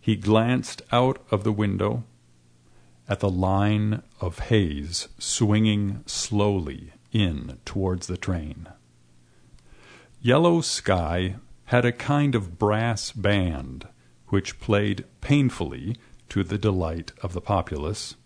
He 0.00 0.16
glanced 0.16 0.82
out 0.92 1.20
of 1.30 1.42
the 1.42 1.52
window 1.52 2.04
at 3.08 3.20
the 3.20 3.30
line 3.30 4.02
of 4.20 4.38
haze 4.38 5.08
swinging 5.18 6.04
slowly 6.06 6.92
in 7.12 7.58
towards 7.64 8.06
the 8.06 8.16
train. 8.16 8.68
Yellow 10.20 10.60
Sky 10.60 11.36
had 11.66 11.84
a 11.84 11.92
kind 11.92 12.34
of 12.34 12.58
brass 12.58 13.12
band 13.12 13.88
which 14.28 14.60
played 14.60 15.04
painfully 15.20 15.96
to 16.28 16.44
the 16.44 16.58
delight 16.58 17.12
of 17.22 17.32
the 17.32 17.40
populace. 17.40 18.16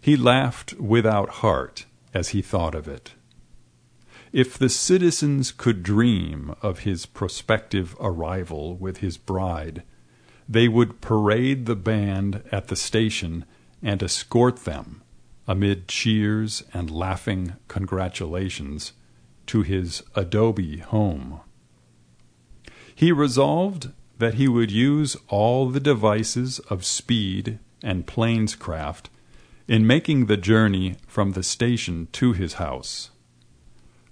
He 0.00 0.16
laughed 0.16 0.74
without 0.74 1.28
heart 1.28 1.86
as 2.14 2.30
he 2.30 2.42
thought 2.42 2.74
of 2.74 2.88
it. 2.88 3.14
If 4.32 4.58
the 4.58 4.68
citizens 4.68 5.52
could 5.52 5.82
dream 5.82 6.54
of 6.60 6.80
his 6.80 7.06
prospective 7.06 7.96
arrival 8.00 8.76
with 8.76 8.98
his 8.98 9.16
bride, 9.16 9.82
they 10.48 10.68
would 10.68 11.00
parade 11.00 11.66
the 11.66 11.76
band 11.76 12.42
at 12.52 12.68
the 12.68 12.76
station 12.76 13.44
and 13.82 14.02
escort 14.02 14.64
them, 14.64 15.02
amid 15.48 15.88
cheers 15.88 16.62
and 16.72 16.90
laughing 16.90 17.56
congratulations, 17.66 18.92
to 19.46 19.62
his 19.62 20.02
adobe 20.14 20.78
home. 20.78 21.40
He 22.94 23.10
resolved 23.10 23.90
that 24.18 24.34
he 24.34 24.46
would 24.46 24.70
use 24.70 25.16
all 25.28 25.68
the 25.70 25.80
devices 25.80 26.58
of 26.70 26.84
speed 26.84 27.58
and 27.82 28.06
plainscraft 28.06 29.08
in 29.66 29.86
making 29.86 30.26
the 30.26 30.36
journey 30.36 30.96
from 31.06 31.32
the 31.32 31.42
station 31.42 32.08
to 32.12 32.32
his 32.32 32.54
house. 32.54 33.10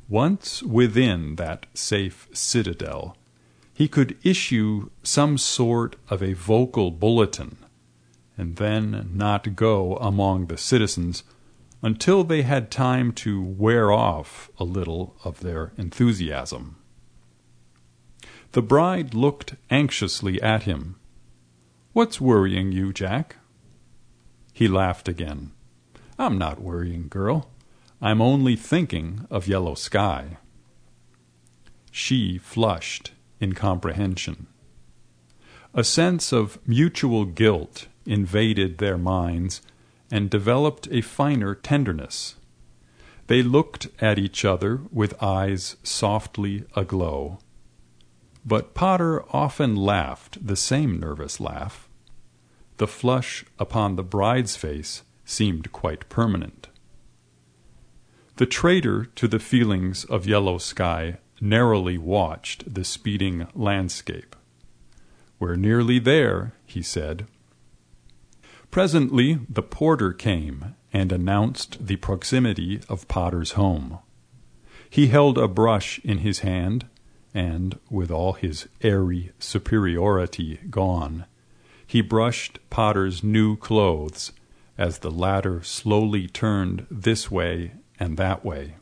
Once 0.08 0.62
within 0.62 1.36
that 1.36 1.66
safe 1.74 2.28
citadel, 2.32 3.16
he 3.74 3.88
could 3.88 4.16
issue 4.22 4.88
some 5.02 5.36
sort 5.36 5.96
of 6.08 6.22
a 6.22 6.32
vocal 6.32 6.90
bulletin, 6.90 7.56
and 8.36 8.56
then 8.56 9.10
not 9.14 9.56
go 9.56 9.96
among 9.96 10.46
the 10.46 10.58
citizens 10.58 11.24
until 11.82 12.24
they 12.24 12.42
had 12.42 12.70
time 12.70 13.12
to 13.12 13.42
wear 13.42 13.92
off 13.92 14.50
a 14.58 14.64
little 14.64 15.16
of 15.24 15.40
their 15.40 15.72
enthusiasm. 15.76 16.76
The 18.52 18.62
bride 18.62 19.14
looked 19.14 19.54
anxiously 19.70 20.40
at 20.40 20.62
him. 20.62 20.96
What's 21.92 22.20
worrying 22.20 22.72
you, 22.72 22.92
Jack? 22.92 23.36
He 24.52 24.68
laughed 24.68 25.08
again. 25.08 25.52
I'm 26.18 26.38
not 26.38 26.60
worrying, 26.60 27.08
girl. 27.08 27.50
I'm 28.00 28.22
only 28.22 28.56
thinking 28.56 29.26
of 29.30 29.48
yellow 29.48 29.74
sky. 29.74 30.38
She 31.90 32.38
flushed 32.38 33.12
in 33.40 33.54
comprehension. 33.54 34.46
A 35.74 35.84
sense 35.84 36.32
of 36.32 36.58
mutual 36.66 37.26
guilt 37.26 37.88
invaded 38.06 38.78
their 38.78 38.98
minds 38.98 39.62
and 40.10 40.30
developed 40.30 40.88
a 40.90 41.00
finer 41.00 41.54
tenderness. 41.54 42.36
They 43.26 43.42
looked 43.42 43.88
at 44.00 44.18
each 44.18 44.44
other 44.44 44.80
with 44.92 45.20
eyes 45.22 45.76
softly 45.82 46.64
aglow. 46.76 47.38
But 48.44 48.74
Potter 48.74 49.24
often 49.34 49.74
laughed 49.74 50.46
the 50.46 50.56
same 50.56 51.00
nervous 51.00 51.40
laugh. 51.40 51.88
The 52.76 52.86
flush 52.86 53.44
upon 53.58 53.96
the 53.96 54.04
bride's 54.04 54.54
face 54.54 55.02
seemed 55.24 55.72
quite 55.72 56.08
permanent. 56.08 56.68
The 58.36 58.46
traitor 58.46 59.06
to 59.16 59.26
the 59.26 59.40
feelings 59.40 60.04
of 60.04 60.26
yellow 60.26 60.58
sky 60.58 61.18
narrowly 61.40 61.98
watched 61.98 62.72
the 62.72 62.84
speeding 62.84 63.48
landscape. 63.54 64.36
We're 65.38 65.56
nearly 65.56 65.98
there, 65.98 66.52
he 66.64 66.82
said. 66.82 67.26
Presently 68.76 69.38
the 69.48 69.62
porter 69.62 70.12
came 70.12 70.74
and 70.92 71.10
announced 71.10 71.86
the 71.86 71.96
proximity 71.96 72.82
of 72.90 73.08
Potter's 73.08 73.52
home. 73.52 74.00
He 74.90 75.06
held 75.06 75.38
a 75.38 75.48
brush 75.48 75.98
in 76.00 76.18
his 76.18 76.40
hand, 76.40 76.84
and, 77.32 77.78
with 77.88 78.10
all 78.10 78.34
his 78.34 78.68
airy 78.82 79.32
superiority 79.38 80.60
gone, 80.68 81.24
he 81.86 82.02
brushed 82.02 82.58
Potter's 82.68 83.24
new 83.24 83.56
clothes 83.56 84.32
as 84.76 84.98
the 84.98 85.10
latter 85.10 85.62
slowly 85.62 86.28
turned 86.28 86.86
this 86.90 87.30
way 87.30 87.72
and 87.98 88.18
that 88.18 88.44
way. 88.44 88.74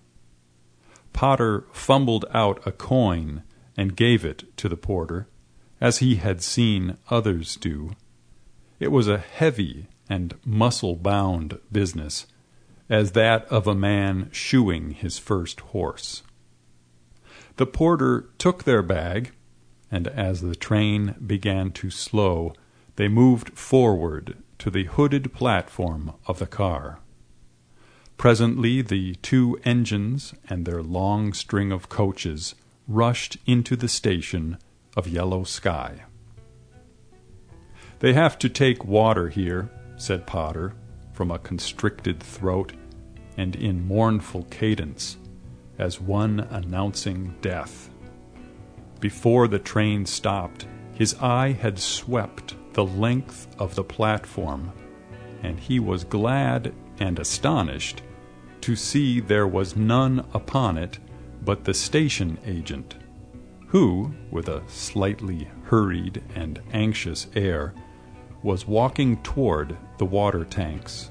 Potter 1.13 1.67
fumbled 1.73 2.25
out 2.35 2.67
a 2.67 2.73
coin 2.73 3.45
and 3.77 3.95
gave 3.95 4.25
it 4.25 4.57
to 4.57 4.69
the 4.69 4.77
porter, 4.77 5.29
as 5.81 5.99
he 5.99 6.17
had 6.17 6.43
seen 6.43 6.97
others 7.11 7.55
do. 7.55 7.93
It 8.85 8.93
was 8.93 9.09
a 9.09 9.17
heavy 9.17 9.87
and 10.11 10.35
muscle-bound 10.45 11.59
business, 11.73 12.27
as 12.91 13.13
that 13.13 13.47
of 13.47 13.67
a 13.67 13.75
man 13.75 14.29
shoeing 14.31 14.91
his 14.91 15.17
first 15.17 15.61
horse. 15.61 16.23
The 17.57 17.65
porter 17.65 18.29
took 18.37 18.65
their 18.65 18.83
bag, 18.83 19.33
and 19.91 20.07
as 20.07 20.43
the 20.43 20.55
train 20.55 21.15
began 21.27 21.71
to 21.73 21.89
slow, 21.89 22.53
they 22.97 23.09
moved 23.09 23.57
forward 23.59 24.37
to 24.59 24.69
the 24.69 24.85
hooded 24.85 25.33
platform 25.33 26.13
of 26.27 26.39
the 26.39 26.47
car. 26.47 26.99
Presently 28.19 28.83
the 28.83 29.15
two 29.23 29.59
engines 29.65 30.35
and 30.47 30.67
their 30.67 30.83
long 30.83 31.33
string 31.33 31.73
of 31.73 31.89
coaches 31.89 32.55
rushed 32.87 33.39
into 33.47 33.77
the 33.77 33.89
station 33.89 34.59
of 34.95 35.09
Yellow 35.09 35.45
Sky. 35.45 36.03
They 38.05 38.13
have 38.13 38.39
to 38.41 38.51
take 38.51 38.85
water 38.85 39.31
here, 39.31 39.71
said 39.97 40.27
Potter, 40.27 40.75
from 41.15 41.31
a 41.31 41.39
constricted 41.39 42.23
throat 42.23 42.75
and 43.39 43.57
in 43.57 43.89
mournful 43.89 44.43
cadence, 44.51 45.17
as 45.79 46.03
one 46.03 46.41
announcing 46.51 47.35
death. 47.41 47.89
Before 49.01 49.49
the 49.49 49.59
train 49.59 50.05
stopped, 50.05 50.67
his 50.93 51.15
eye 51.15 51.53
had 51.53 51.79
swept 51.79 52.55
the 52.75 52.85
length 52.85 53.47
of 53.59 53.75
the 53.75 53.85
platform, 53.85 54.73
and 55.43 55.59
he 55.59 55.81
was 55.81 56.05
glad 56.05 56.75
and 57.01 57.19
astonished 57.19 58.03
to 58.61 58.77
see 58.77 59.19
there 59.19 59.49
was 59.49 59.77
none 59.77 60.27
upon 60.35 60.77
it 60.77 60.99
but 61.43 61.65
the 61.65 61.73
station 61.73 62.37
agent, 62.45 62.97
who, 63.69 64.13
with 64.31 64.51
a 64.51 64.63
slightly 64.69 65.49
hurried 65.63 66.23
and 66.35 66.61
anxious 66.71 67.29
air, 67.35 67.73
was 68.45 68.69
walking 68.69 69.17
toward 69.23 69.77
the 69.97 70.05
water 70.05 70.45
tanks. 70.45 71.11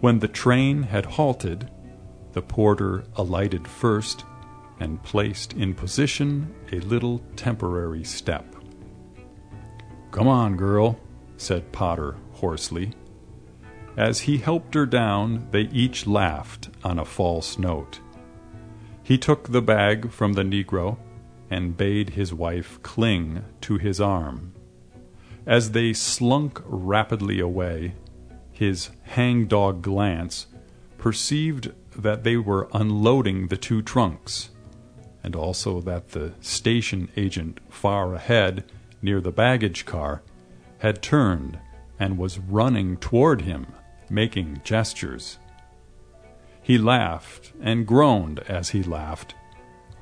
When 0.00 0.18
the 0.18 0.28
train 0.28 0.82
had 0.82 1.04
halted, 1.04 1.70
the 2.32 2.42
porter 2.42 3.04
alighted 3.16 3.68
first 3.68 4.24
and 4.80 5.02
placed 5.02 5.52
in 5.52 5.74
position 5.74 6.54
a 6.72 6.80
little 6.80 7.20
temporary 7.36 8.02
step. 8.02 8.56
Come 10.10 10.26
on, 10.26 10.56
girl, 10.56 10.98
said 11.36 11.70
Potter 11.70 12.16
hoarsely. 12.32 12.94
As 13.96 14.20
he 14.20 14.38
helped 14.38 14.74
her 14.74 14.86
down, 14.86 15.48
they 15.50 15.62
each 15.72 16.06
laughed 16.06 16.70
on 16.82 16.98
a 16.98 17.04
false 17.04 17.58
note. 17.58 18.00
He 19.02 19.18
took 19.18 19.52
the 19.52 19.62
bag 19.62 20.10
from 20.10 20.32
the 20.32 20.42
Negro 20.42 20.98
and 21.50 21.76
bade 21.76 22.10
his 22.10 22.32
wife 22.34 22.82
cling 22.82 23.44
to 23.62 23.76
his 23.76 24.00
arm. 24.00 24.55
As 25.46 25.70
they 25.70 25.92
slunk 25.92 26.60
rapidly 26.64 27.38
away, 27.38 27.94
his 28.50 28.90
hang-dog 29.04 29.80
glance 29.80 30.48
perceived 30.98 31.72
that 31.96 32.24
they 32.24 32.36
were 32.36 32.68
unloading 32.72 33.46
the 33.46 33.56
two 33.56 33.80
trunks, 33.80 34.50
and 35.22 35.36
also 35.36 35.80
that 35.82 36.08
the 36.08 36.34
station 36.40 37.08
agent 37.16 37.60
far 37.68 38.14
ahead, 38.14 38.64
near 39.00 39.20
the 39.20 39.30
baggage 39.30 39.86
car, 39.86 40.22
had 40.78 41.00
turned 41.00 41.60
and 41.98 42.18
was 42.18 42.40
running 42.40 42.96
toward 42.96 43.42
him, 43.42 43.66
making 44.10 44.60
gestures. 44.64 45.38
He 46.60 46.76
laughed 46.76 47.52
and 47.60 47.86
groaned 47.86 48.40
as 48.40 48.70
he 48.70 48.82
laughed 48.82 49.36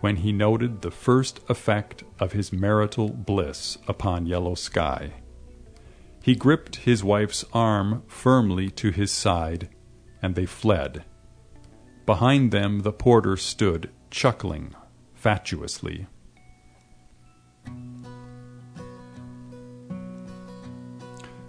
when 0.00 0.16
he 0.16 0.32
noted 0.32 0.80
the 0.80 0.90
first 0.90 1.40
effect 1.50 2.02
of 2.18 2.32
his 2.32 2.50
marital 2.50 3.10
bliss 3.10 3.76
upon 3.86 4.26
Yellow 4.26 4.54
Sky. 4.54 5.12
He 6.24 6.34
gripped 6.34 6.76
his 6.76 7.04
wife's 7.04 7.44
arm 7.52 8.02
firmly 8.06 8.70
to 8.70 8.90
his 8.90 9.12
side, 9.12 9.68
and 10.22 10.34
they 10.34 10.46
fled. 10.46 11.04
Behind 12.06 12.50
them 12.50 12.80
the 12.80 12.94
porter 12.94 13.36
stood, 13.36 13.90
chuckling 14.10 14.74
fatuously. 15.12 16.06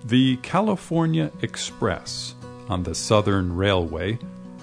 The 0.04 0.36
California 0.44 1.32
Express 1.42 2.36
on 2.68 2.84
the 2.84 2.96
Southern 2.96 3.56
Railway 3.56 4.20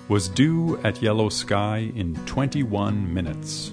was 0.09 0.29
due 0.29 0.79
at 0.85 1.01
Yellow 1.01 1.31
Sky 1.31 1.91
in 1.97 2.17
21 2.27 3.15
minutes. 3.15 3.73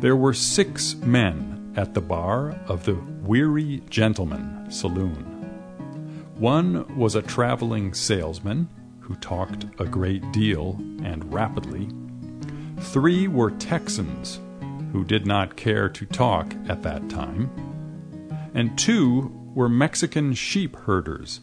There 0.00 0.16
were 0.16 0.32
six 0.32 0.94
men 0.94 1.57
at 1.78 1.94
the 1.94 2.00
bar 2.00 2.58
of 2.66 2.84
the 2.86 2.96
Weary 3.22 3.80
Gentleman 3.88 4.68
saloon. 4.68 5.22
One 6.34 6.96
was 6.96 7.14
a 7.14 7.22
traveling 7.22 7.94
salesman 7.94 8.68
who 8.98 9.14
talked 9.14 9.64
a 9.78 9.84
great 9.84 10.32
deal 10.32 10.74
and 11.04 11.32
rapidly. 11.32 11.88
Three 12.80 13.28
were 13.28 13.52
Texans 13.52 14.40
who 14.90 15.04
did 15.04 15.24
not 15.24 15.54
care 15.54 15.88
to 15.88 16.04
talk 16.04 16.52
at 16.68 16.82
that 16.82 17.08
time. 17.08 17.48
And 18.54 18.76
two 18.76 19.32
were 19.54 19.68
Mexican 19.68 20.34
sheep 20.34 20.74
herders 20.74 21.40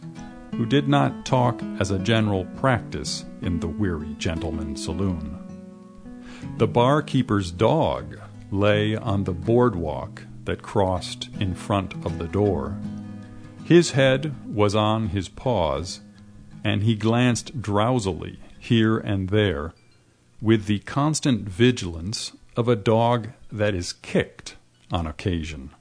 who 0.52 0.66
did 0.66 0.90
not 0.90 1.26
talk 1.26 1.62
as 1.80 1.92
a 1.92 2.00
general 2.00 2.44
practice 2.58 3.24
in 3.42 3.62
the 3.62 3.70
Weary 3.70 4.14
Gentleman 4.18 4.76
saloon. 4.76 5.40
The 6.58 6.68
barkeeper's 6.68 7.52
dog 7.52 8.20
lay 8.60 8.96
on 8.96 9.24
the 9.24 9.34
boardwalk 9.34 10.24
that 10.46 10.62
crossed 10.62 11.30
in 11.40 11.54
front 11.54 11.94
of 12.06 12.18
the 12.18 12.28
door. 12.28 12.78
His 13.64 13.92
head 13.92 14.34
was 14.46 14.76
on 14.76 15.10
his 15.10 15.28
paws, 15.28 16.02
and 16.64 16.84
he 16.84 16.96
glanced 16.96 17.62
drowsily 17.62 18.40
here 18.60 18.98
and 18.98 19.30
there 19.30 19.74
with 20.42 20.66
the 20.66 20.80
constant 20.80 21.48
vigilance 21.50 22.32
of 22.56 22.68
a 22.68 22.76
dog 22.76 23.30
that 23.52 23.74
is 23.74 23.94
kicked 23.94 24.56
on 24.92 25.08
occasion. 25.08 25.72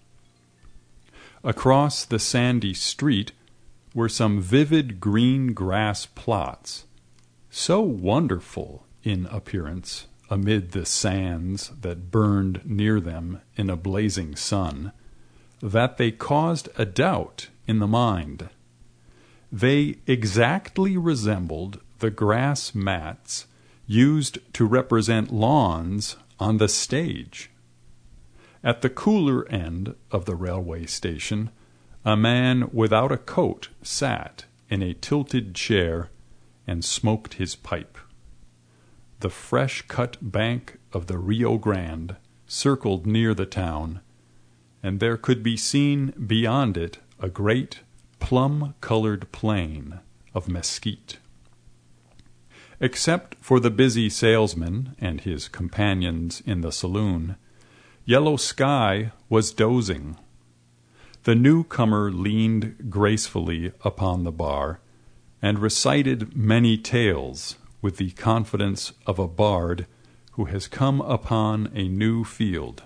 Across 1.43 2.07
the 2.07 2.19
sandy 2.19 2.73
street 2.73 3.33
were 3.95 4.09
some 4.09 4.41
vivid 4.41 4.99
green 4.99 5.53
grass 5.53 6.07
plots, 6.07 6.87
so 7.51 7.81
wonderful 7.81 8.87
in 9.03 9.27
appearance 9.27 10.07
amid 10.31 10.73
the 10.73 10.87
sands 10.87 11.71
that 11.81 12.11
burned 12.11 12.61
near 12.65 13.01
them 13.01 13.41
in 13.57 13.71
a 13.71 13.77
blazing 13.77 14.37
sun, 14.37 14.93
that 15.61 15.97
they 15.97 16.11
caused 16.11 16.69
a 16.77 16.85
doubt 16.85 17.49
in 17.67 17.79
the 17.79 17.87
mind. 17.87 18.49
They 19.53 19.99
exactly 20.07 20.97
resembled 20.97 21.81
the 22.01 22.11
grass 22.11 22.75
mats 22.75 23.47
used 23.87 24.39
to 24.55 24.67
represent 24.67 25.33
lawns 25.33 26.17
on 26.39 26.59
the 26.59 26.69
stage. 26.69 27.51
At 28.63 28.83
the 28.83 28.91
cooler 28.91 29.47
end 29.49 29.95
of 30.11 30.25
the 30.25 30.35
railway 30.35 30.87
station, 30.87 31.51
a 32.05 32.17
man 32.17 32.71
without 32.73 33.13
a 33.13 33.19
coat 33.19 33.69
sat 33.83 34.45
in 34.69 34.83
a 34.83 34.95
tilted 34.95 35.55
chair 35.55 36.11
and 36.67 36.85
smoked 36.85 37.35
his 37.35 37.55
pipe. 37.55 37.99
The 39.25 39.31
fresh-cut 39.31 40.19
bank 40.21 40.77
of 40.93 41.07
the 41.07 41.17
Rio 41.17 41.57
Grande 41.57 42.17
circled 42.47 43.07
near 43.07 43.33
the 43.33 43.47
town, 43.47 44.03
and 44.83 45.01
there 45.01 45.17
could 45.17 45.43
be 45.43 45.57
seen 45.57 46.13
beyond 46.27 46.77
it 46.77 46.99
a 47.19 47.31
great 47.31 47.81
plum-colored 48.21 49.33
plain 49.33 50.01
of 50.35 50.47
mesquite. 50.47 51.21
Except 52.81 53.39
for 53.41 53.61
the 53.61 53.71
busy 53.71 54.11
salesman 54.11 54.95
and 54.99 55.23
his 55.23 55.49
companions 55.49 56.43
in 56.45 56.61
the 56.61 56.71
saloon, 56.71 57.37
Yellow 58.05 58.37
Sky 58.37 59.11
was 59.31 59.55
dozing 59.55 60.19
the 61.23 61.35
newcomer 61.35 62.13
leaned 62.13 62.91
gracefully 62.91 63.73
upon 63.87 64.25
the 64.25 64.33
bar 64.33 64.81
and 65.41 65.61
recited 65.61 66.37
many 66.37 66.77
tales 66.77 67.57
with 67.85 67.99
the 67.99 68.13
confidence 68.13 68.95
of 69.07 69.19
a 69.19 69.29
bard 69.29 69.87
who 70.33 70.47
has 70.47 70.67
come 70.67 71.03
upon 71.03 71.71
a 71.75 71.87
new 71.87 72.25
field. 72.25 72.83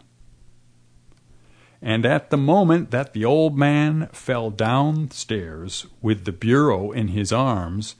And 1.80 2.04
at 2.04 2.30
the 2.30 2.36
moment 2.36 2.90
that 2.90 3.12
the 3.12 3.24
old 3.24 3.56
man 3.56 4.08
fell 4.12 4.50
downstairs 4.50 5.86
with 6.02 6.24
the 6.24 6.32
bureau 6.32 6.90
in 6.90 7.08
his 7.08 7.32
arms, 7.32 7.94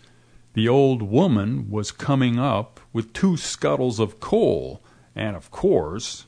the 0.55 0.69
old 0.69 1.01
woman 1.03 1.71
was 1.71 1.93
coming 1.93 2.37
up 2.37 2.81
with 2.93 3.13
two 3.13 3.37
scuttles 3.37 4.01
of 4.01 4.19
coal, 4.19 4.83
and 5.15 5.37
of 5.37 5.53
course 5.53 6.27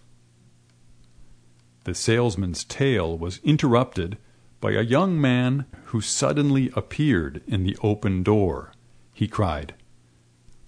the 1.83 1.97
salesman's 1.97 2.63
tale 2.63 3.19
was 3.19 3.41
interrupted 3.43 4.19
by 4.61 4.71
a 4.71 4.83
young 4.83 5.21
man 5.21 5.67
who 5.87 6.01
suddenly 6.01 6.71
appeared 6.77 7.43
in 7.49 7.65
the 7.65 7.77
open 7.83 8.23
door. 8.23 8.71
He 9.13 9.27
cried, 9.27 9.75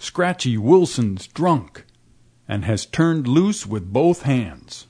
Scratchy 0.03 0.59
Wilson's 0.59 1.29
drunk, 1.29 1.85
and 2.49 2.65
has 2.65 2.87
turned 2.87 3.29
loose 3.29 3.65
with 3.65 3.93
both 3.93 4.23
hands. 4.23 4.89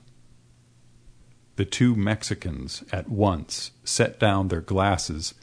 The 1.55 1.65
two 1.65 1.95
Mexicans 1.95 2.83
at 2.91 3.09
once 3.09 3.69
set 3.83 4.19
down 4.19 4.47
their 4.47 4.59
glasses 4.59 5.35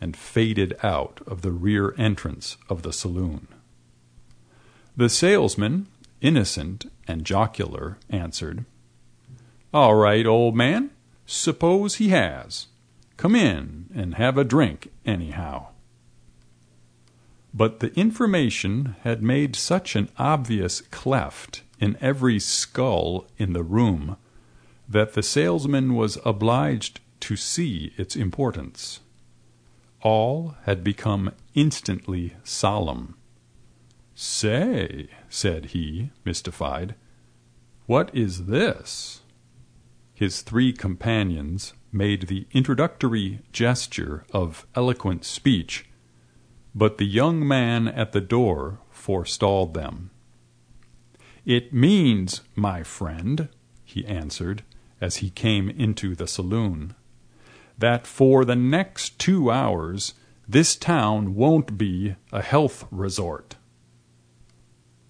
and 0.00 0.16
faded 0.16 0.76
out 0.80 1.22
of 1.26 1.42
the 1.42 1.50
rear 1.50 1.92
entrance 1.98 2.56
of 2.68 2.82
the 2.82 2.92
saloon. 2.92 3.48
The 4.96 5.08
salesman, 5.08 5.88
innocent 6.20 6.86
and 7.08 7.24
jocular, 7.24 7.98
answered, 8.08 8.64
all 9.74 9.96
right, 9.96 10.24
old 10.24 10.54
man. 10.54 10.92
Suppose 11.26 11.96
he 11.96 12.10
has. 12.10 12.68
Come 13.16 13.34
in 13.34 13.86
and 13.92 14.14
have 14.14 14.38
a 14.38 14.44
drink, 14.44 14.92
anyhow. 15.04 15.70
But 17.56 17.80
the 17.80 17.92
information 17.98 18.96
had 19.00 19.22
made 19.22 19.56
such 19.56 19.96
an 19.96 20.10
obvious 20.18 20.82
cleft 20.82 21.62
in 21.80 21.96
every 22.00 22.38
skull 22.38 23.26
in 23.38 23.54
the 23.54 23.62
room 23.62 24.18
that 24.88 25.14
the 25.14 25.22
salesman 25.22 25.94
was 25.94 26.18
obliged 26.24 27.00
to 27.20 27.34
see 27.34 27.94
its 27.96 28.14
importance. 28.14 29.00
All 30.02 30.54
had 30.64 30.84
become 30.84 31.32
instantly 31.54 32.34
solemn. 32.44 33.16
Say, 34.14 35.08
said 35.30 35.66
he, 35.66 36.10
mystified, 36.24 36.94
what 37.86 38.14
is 38.14 38.46
this? 38.46 39.22
his 40.16 40.40
three 40.40 40.72
companions 40.72 41.74
made 41.92 42.22
the 42.22 42.46
introductory 42.52 43.40
gesture 43.52 44.24
of 44.32 44.66
eloquent 44.74 45.26
speech, 45.26 45.84
but 46.76 46.98
the 46.98 47.06
young 47.06 47.46
man 47.48 47.88
at 47.88 48.12
the 48.12 48.20
door 48.20 48.78
forestalled 48.90 49.72
them. 49.72 50.10
It 51.46 51.72
means, 51.72 52.42
my 52.54 52.82
friend, 52.82 53.48
he 53.82 54.04
answered, 54.04 54.62
as 55.00 55.16
he 55.16 55.30
came 55.30 55.70
into 55.70 56.14
the 56.14 56.26
saloon, 56.26 56.94
that 57.78 58.06
for 58.06 58.44
the 58.44 58.56
next 58.56 59.18
two 59.18 59.50
hours 59.50 60.12
this 60.46 60.76
town 60.76 61.34
won't 61.34 61.78
be 61.78 62.14
a 62.30 62.42
health 62.42 62.86
resort. 62.90 63.56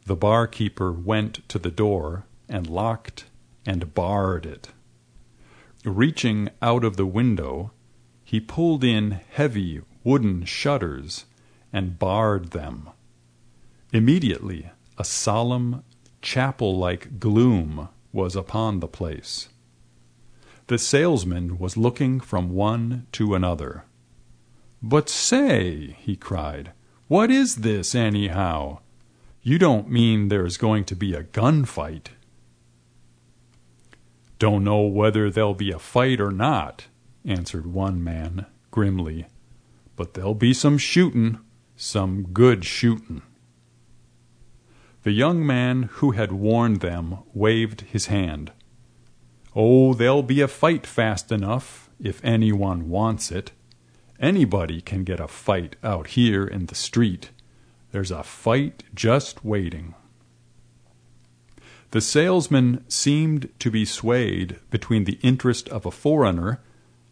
The 0.04 0.16
barkeeper 0.16 0.92
went 0.92 1.48
to 1.48 1.58
the 1.58 1.72
door 1.72 2.26
and 2.48 2.70
locked 2.70 3.24
and 3.66 3.92
barred 3.92 4.46
it. 4.46 4.68
Reaching 5.84 6.48
out 6.62 6.84
of 6.84 6.96
the 6.96 7.06
window, 7.06 7.72
he 8.22 8.38
pulled 8.38 8.84
in 8.84 9.20
heavy 9.30 9.80
wooden 10.04 10.44
shutters 10.44 11.24
and 11.72 11.98
barred 11.98 12.50
them. 12.50 12.88
Immediately 13.92 14.70
a 14.98 15.04
solemn, 15.04 15.82
chapel-like 16.22 17.20
gloom 17.20 17.88
was 18.12 18.34
upon 18.34 18.80
the 18.80 18.88
place. 18.88 19.48
The 20.68 20.78
salesman 20.78 21.58
was 21.58 21.76
looking 21.76 22.18
from 22.18 22.50
one 22.50 23.06
to 23.12 23.34
another. 23.34 23.84
"But 24.82 25.08
say," 25.08 25.96
he 26.00 26.16
cried, 26.16 26.72
"what 27.08 27.30
is 27.30 27.56
this, 27.56 27.94
anyhow? 27.94 28.80
You 29.42 29.58
don't 29.58 29.90
mean 29.90 30.28
there's 30.28 30.56
going 30.56 30.84
to 30.86 30.96
be 30.96 31.14
a 31.14 31.22
gunfight?" 31.22 32.08
"Don't 34.38 34.64
know 34.64 34.80
whether 34.82 35.30
there'll 35.30 35.54
be 35.54 35.70
a 35.70 35.78
fight 35.78 36.20
or 36.20 36.32
not," 36.32 36.86
answered 37.24 37.66
one 37.66 38.02
man, 38.02 38.46
grimly, 38.70 39.26
"but 39.94 40.14
there'll 40.14 40.34
be 40.34 40.52
some 40.52 40.78
shootin', 40.78 41.38
some 41.76 42.24
good 42.32 42.64
shootin'." 42.64 43.22
The 45.02 45.12
young 45.12 45.46
man 45.46 45.84
who 45.84 46.10
had 46.10 46.32
warned 46.32 46.80
them 46.80 47.18
waved 47.32 47.82
his 47.82 48.06
hand. 48.06 48.50
"Oh, 49.54 49.94
there'll 49.94 50.22
be 50.22 50.40
a 50.40 50.48
fight 50.48 50.86
fast 50.86 51.30
enough, 51.30 51.88
if 52.00 52.24
any 52.24 52.50
one 52.50 52.88
wants 52.88 53.30
it. 53.30 53.52
Anybody 54.18 54.80
can 54.80 55.04
get 55.04 55.20
a 55.20 55.28
fight 55.28 55.76
out 55.82 56.08
here 56.08 56.44
in 56.44 56.66
the 56.66 56.74
street. 56.74 57.30
There's 57.92 58.10
a 58.10 58.22
fight 58.22 58.82
just 58.94 59.44
waiting." 59.44 59.94
The 61.92 62.00
salesman 62.00 62.84
seemed 62.88 63.48
to 63.60 63.70
be 63.70 63.84
swayed 63.84 64.58
between 64.70 65.04
the 65.04 65.18
interest 65.22 65.68
of 65.68 65.86
a 65.86 65.90
foreigner 65.90 66.60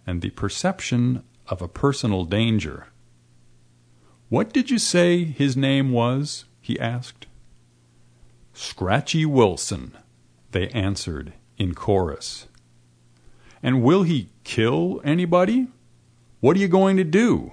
and 0.06 0.20
the 0.20 0.30
perception 0.30 1.22
of 1.46 1.62
a 1.62 1.68
personal 1.68 2.24
danger. 2.24 2.88
"What 4.34 4.52
did 4.52 4.68
you 4.68 4.80
say 4.80 5.22
his 5.22 5.56
name 5.56 5.92
was?" 5.92 6.44
he 6.60 6.76
asked. 6.80 7.28
"Scratchy 8.52 9.24
Wilson," 9.24 9.96
they 10.50 10.70
answered 10.70 11.34
in 11.56 11.72
chorus. 11.72 12.48
"And 13.62 13.80
will 13.80 14.02
he 14.02 14.30
kill 14.42 15.00
anybody? 15.04 15.68
What 16.40 16.56
are 16.56 16.58
you 16.58 16.66
going 16.66 16.96
to 16.96 17.04
do? 17.04 17.52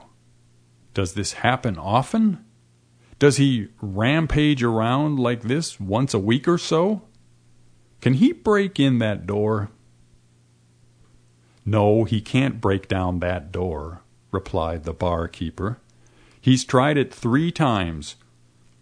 Does 0.95 1.13
this 1.13 1.33
happen 1.33 1.77
often? 1.77 2.43
Does 3.19 3.37
he 3.37 3.67
rampage 3.79 4.63
around 4.63 5.19
like 5.19 5.43
this 5.43 5.79
once 5.79 6.15
a 6.15 6.19
week 6.19 6.47
or 6.47 6.57
so? 6.57 7.03
Can 7.99 8.15
he 8.15 8.31
break 8.31 8.79
in 8.79 8.97
that 8.97 9.27
door?" 9.27 9.69
"No, 11.63 12.05
he 12.05 12.21
can't 12.21 12.59
break 12.59 12.87
down 12.87 13.19
that 13.19 13.51
door," 13.51 14.01
replied 14.31 14.83
the 14.83 14.93
barkeeper. 14.93 15.79
"He's 16.41 16.65
tried 16.65 16.97
it 16.97 17.13
three 17.13 17.51
times. 17.51 18.15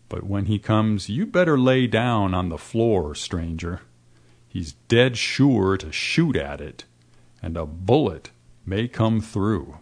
But 0.07 0.23
when 0.23 0.45
he 0.45 0.57
comes 0.57 1.09
you 1.09 1.25
better 1.25 1.59
lay 1.59 1.85
down 1.85 2.33
on 2.33 2.49
the 2.49 2.57
floor, 2.57 3.13
stranger. 3.13 3.81
He's 4.47 4.73
dead 4.87 5.17
sure 5.17 5.77
to 5.77 5.91
shoot 5.91 6.35
at 6.35 6.61
it, 6.61 6.85
and 7.43 7.57
a 7.57 7.65
bullet 7.65 8.31
may 8.65 8.87
come 8.87 9.19
through." 9.19 9.77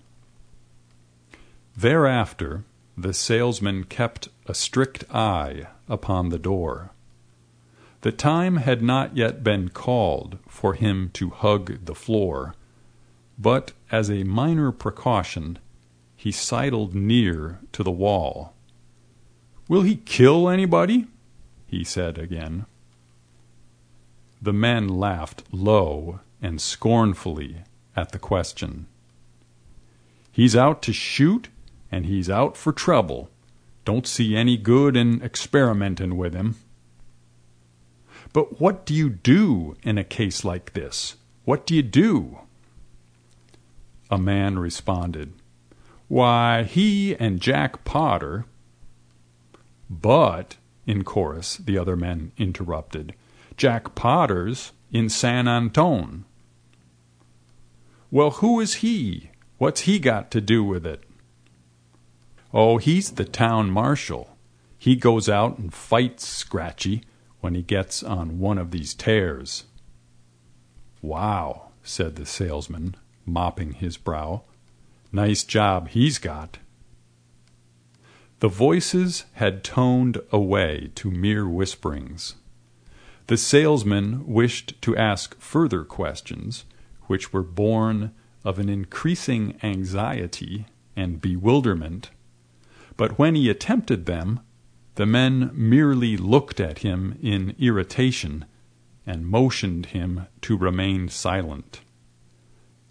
Thereafter 1.77 2.65
the 2.97 3.13
salesman 3.13 3.83
kept 3.83 4.29
a 4.47 4.55
strict 4.55 5.03
eye 5.13 5.67
upon 5.87 6.29
the 6.29 6.39
door. 6.39 6.89
The 8.01 8.11
time 8.11 8.57
had 8.57 8.81
not 8.81 9.15
yet 9.15 9.43
been 9.43 9.69
called 9.69 10.39
for 10.47 10.73
him 10.73 11.11
to 11.13 11.29
hug 11.29 11.85
the 11.85 11.95
floor, 11.95 12.55
but 13.37 13.73
as 13.91 14.09
a 14.09 14.23
minor 14.23 14.71
precaution 14.71 15.59
he 16.17 16.32
sidled 16.32 16.95
near 16.95 17.60
to 17.71 17.84
the 17.84 17.91
wall. 17.91 18.56
"Will 19.69 19.84
he 19.84 19.97
kill 19.97 20.49
anybody?" 20.49 21.06
he 21.67 21.84
said 21.84 22.17
again. 22.17 22.65
The 24.41 24.53
men 24.53 24.88
laughed 24.88 25.43
low 25.51 26.19
and 26.41 26.60
scornfully 26.60 27.58
at 27.95 28.12
the 28.12 28.19
question. 28.19 28.88
"He's 30.32 30.56
out 30.56 30.82
to 30.84 30.93
shoot 30.93 31.49
and 31.91 32.06
he's 32.06 32.30
out 32.30 32.58
for 32.58 32.73
trouble. 32.73 33.30
Don't 33.86 34.08
see 34.08 34.36
any 34.36 34.58
good 34.58 34.97
in 34.97 35.21
experimentin' 35.21 36.17
with 36.17 36.34
him." 36.34 36.56
"But 38.34 38.60
what 38.60 38.86
do 38.86 38.93
you 38.93 39.10
do 39.10 39.75
in 39.84 39.97
a 39.97 40.03
case 40.03 40.43
like 40.43 40.73
this? 40.73 41.15
What 41.45 41.65
do 41.65 41.75
you 41.75 41.84
do?" 41.84 42.39
A 44.10 44.17
man 44.17 44.60
responded, 44.60 45.34
"Why, 46.09 46.63
he 46.63 47.15
and 47.15 47.41
Jack 47.41 47.83
Potter 47.83 48.45
"But," 49.89 50.55
in 50.85 51.03
chorus 51.03 51.57
the 51.57 51.77
other 51.77 51.97
men 51.97 52.31
interrupted, 52.37 53.13
"Jack 53.57 53.93
Potter's 53.93 54.71
in 54.89 55.09
San 55.09 55.49
Antone." 55.49 56.23
"Well, 58.09 58.31
who 58.31 58.61
is 58.61 58.75
he? 58.75 59.31
What's 59.57 59.81
he 59.81 59.99
got 59.99 60.31
to 60.31 60.39
do 60.39 60.63
with 60.63 60.85
it?" 60.85 61.03
"Oh, 62.53 62.77
he's 62.77 63.11
the 63.11 63.25
town 63.25 63.69
marshal. 63.69 64.37
He 64.79 64.95
goes 64.95 65.27
out 65.27 65.57
and 65.57 65.73
fights 65.73 66.25
Scratchy 66.25 67.03
when 67.41 67.53
he 67.53 67.61
gets 67.61 68.01
on 68.01 68.39
one 68.39 68.57
of 68.57 68.71
these 68.71 68.93
tears." 68.93 69.65
"Wow!" 71.01 71.71
said 71.83 72.15
the 72.15 72.25
salesman, 72.25 72.95
mopping 73.25 73.73
his 73.73 73.97
brow. 73.97 74.43
"Nice 75.11 75.43
job 75.43 75.89
he's 75.89 76.17
got. 76.17 76.59
The 78.39 78.47
voices 78.47 79.25
had 79.33 79.63
toned 79.63 80.19
away 80.31 80.91
to 80.95 81.09
mere 81.09 81.47
whisperings. 81.47 82.35
The 83.27 83.37
salesman 83.37 84.25
wished 84.27 84.81
to 84.83 84.95
ask 84.95 85.39
further 85.39 85.83
questions, 85.83 86.65
which 87.03 87.33
were 87.33 87.43
born 87.43 88.11
of 88.43 88.59
an 88.59 88.69
increasing 88.69 89.57
anxiety 89.63 90.65
and 90.95 91.21
bewilderment, 91.21 92.11
but 92.95 93.17
when 93.19 93.35
he 93.35 93.49
attempted 93.49 94.05
them 94.05 94.39
the 94.95 95.05
men 95.05 95.51
merely 95.53 96.17
looked 96.17 96.59
at 96.59 96.79
him 96.79 97.17
in 97.21 97.55
irritation 97.59 98.45
and 99.05 99.27
motioned 99.27 99.87
him 99.87 100.25
to 100.41 100.57
remain 100.57 101.07
silent. 101.07 101.81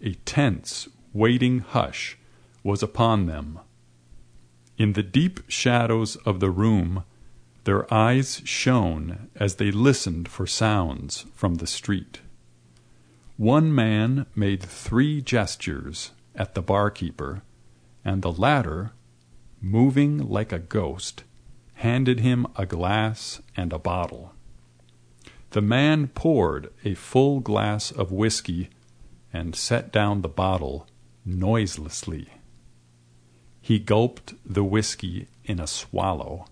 A 0.01 0.13
tense, 0.13 0.87
waiting 1.13 1.59
hush 1.59 2.17
was 2.63 2.83
upon 2.83 3.25
them. 3.25 3.59
In 4.77 4.93
the 4.93 5.03
deep 5.03 5.39
shadows 5.47 6.15
of 6.17 6.39
the 6.39 6.51
room 6.51 7.03
their 7.67 7.93
eyes 7.93 8.41
shone 8.45 9.29
as 9.35 9.55
they 9.55 9.71
listened 9.71 10.29
for 10.29 10.47
sounds 10.47 11.25
from 11.33 11.55
the 11.55 11.67
street. 11.67 12.21
One 13.35 13.75
man 13.75 14.25
made 14.35 14.63
three 14.63 15.21
gestures 15.21 16.11
at 16.33 16.55
the 16.55 16.61
barkeeper, 16.61 17.41
and 18.05 18.21
the 18.21 18.31
latter, 18.31 18.93
moving 19.59 20.29
like 20.29 20.53
a 20.53 20.59
ghost, 20.59 21.25
handed 21.73 22.21
him 22.21 22.47
a 22.55 22.65
glass 22.65 23.41
and 23.57 23.73
a 23.73 23.79
bottle. 23.79 24.33
The 25.49 25.61
man 25.61 26.07
poured 26.07 26.71
a 26.85 26.93
full 26.93 27.41
glass 27.41 27.91
of 27.91 28.13
whiskey 28.13 28.69
and 29.33 29.55
set 29.55 29.91
down 29.91 30.21
the 30.21 30.29
bottle 30.29 30.87
noiselessly. 31.27 32.29
He 33.61 33.79
gulped 33.79 34.33
the 34.45 34.63
whiskey 34.63 35.27
in 35.43 35.59
a 35.59 35.67
swallow, 35.67 36.45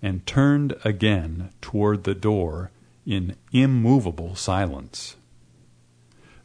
and 0.00 0.26
turned 0.26 0.74
again 0.84 1.50
toward 1.60 2.04
the 2.04 2.14
door 2.14 2.70
in 3.04 3.36
immovable 3.52 4.34
silence. 4.34 5.16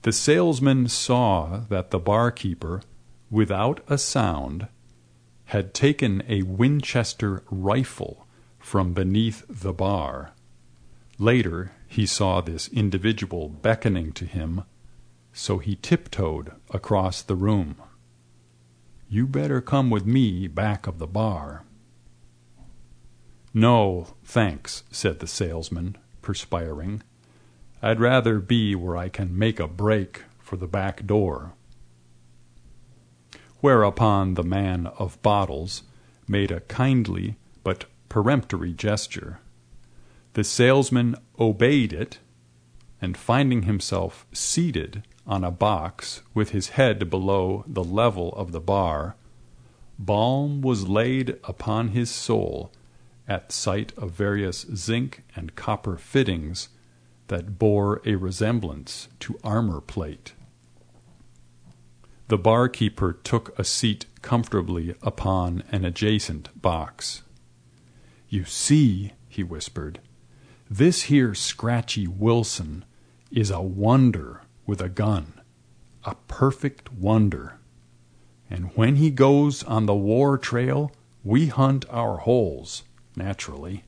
The 0.01 0.11
salesman 0.11 0.89
saw 0.89 1.61
that 1.69 1.91
the 1.91 1.99
barkeeper, 1.99 2.81
without 3.31 3.79
a 3.87 3.97
sound, 3.97 4.67
had 5.45 5.73
taken 5.73 6.23
a 6.27 6.43
Winchester 6.43 7.43
rifle 7.49 8.27
from 8.59 8.93
beneath 8.93 9.45
the 9.47 9.73
bar. 9.73 10.31
Later 11.17 11.71
he 11.87 12.05
saw 12.05 12.41
this 12.41 12.67
individual 12.69 13.47
beckoning 13.49 14.11
to 14.13 14.25
him, 14.25 14.63
so 15.33 15.57
he 15.57 15.75
tiptoed 15.75 16.53
across 16.69 17.21
the 17.21 17.35
room. 17.35 17.75
You 19.09 19.27
better 19.27 19.59
come 19.59 19.89
with 19.89 20.05
me 20.05 20.47
back 20.47 20.87
of 20.87 20.99
the 20.99 21.07
bar." 21.07 21.63
"No, 23.53 24.15
thanks," 24.23 24.83
said 24.91 25.19
the 25.19 25.27
salesman, 25.27 25.97
perspiring. 26.21 27.03
I'd 27.81 27.99
rather 27.99 28.39
be 28.39 28.75
where 28.75 28.95
I 28.95 29.09
can 29.09 29.37
make 29.37 29.59
a 29.59 29.67
break 29.67 30.23
for 30.39 30.55
the 30.55 30.67
back 30.67 31.05
door. 31.05 31.53
Whereupon 33.59 34.33
the 34.33 34.43
man 34.43 34.87
of 34.87 35.21
bottles 35.21 35.83
made 36.27 36.51
a 36.51 36.61
kindly 36.61 37.35
but 37.63 37.85
peremptory 38.09 38.73
gesture. 38.73 39.39
The 40.33 40.43
salesman 40.43 41.15
obeyed 41.39 41.93
it, 41.93 42.19
and 43.03 43.17
finding 43.17 43.63
himself 43.63 44.25
seated 44.31 45.03
on 45.27 45.43
a 45.43 45.51
box 45.51 46.21
with 46.33 46.51
his 46.51 46.69
head 46.69 47.09
below 47.09 47.65
the 47.67 47.83
level 47.83 48.31
of 48.37 48.53
the 48.53 48.61
bar, 48.61 49.17
balm 49.99 50.61
was 50.61 50.87
laid 50.87 51.37
upon 51.43 51.89
his 51.89 52.09
soul 52.09 52.71
at 53.27 53.51
sight 53.51 53.91
of 53.97 54.11
various 54.11 54.65
zinc 54.73 55.21
and 55.35 55.53
copper 55.53 55.97
fittings 55.97 56.69
that 57.27 57.59
bore 57.59 58.01
a 58.05 58.15
resemblance 58.15 59.09
to 59.19 59.37
armor 59.43 59.81
plate. 59.81 60.31
The 62.29 62.37
barkeeper 62.37 63.11
took 63.11 63.59
a 63.59 63.65
seat 63.65 64.05
comfortably 64.21 64.95
upon 65.01 65.63
an 65.73 65.83
adjacent 65.83 66.61
box. 66.61 67.21
You 68.29 68.45
see, 68.45 69.11
he 69.27 69.43
whispered, 69.43 69.99
this 70.69 71.03
here 71.03 71.35
Scratchy 71.35 72.07
Wilson 72.07 72.85
is 73.33 73.49
a 73.49 73.61
wonder 73.61 74.41
with 74.65 74.79
a 74.79 74.89
gun, 74.89 75.41
a 76.05 76.15
perfect 76.27 76.93
wonder. 76.93 77.57
And 78.49 78.71
when 78.75 78.97
he 78.97 79.09
goes 79.09 79.63
on 79.63 79.87
the 79.87 79.95
war 79.95 80.37
trail, 80.37 80.91
we 81.23 81.47
hunt 81.47 81.85
our 81.89 82.17
holes, 82.17 82.83
naturally. 83.15 83.83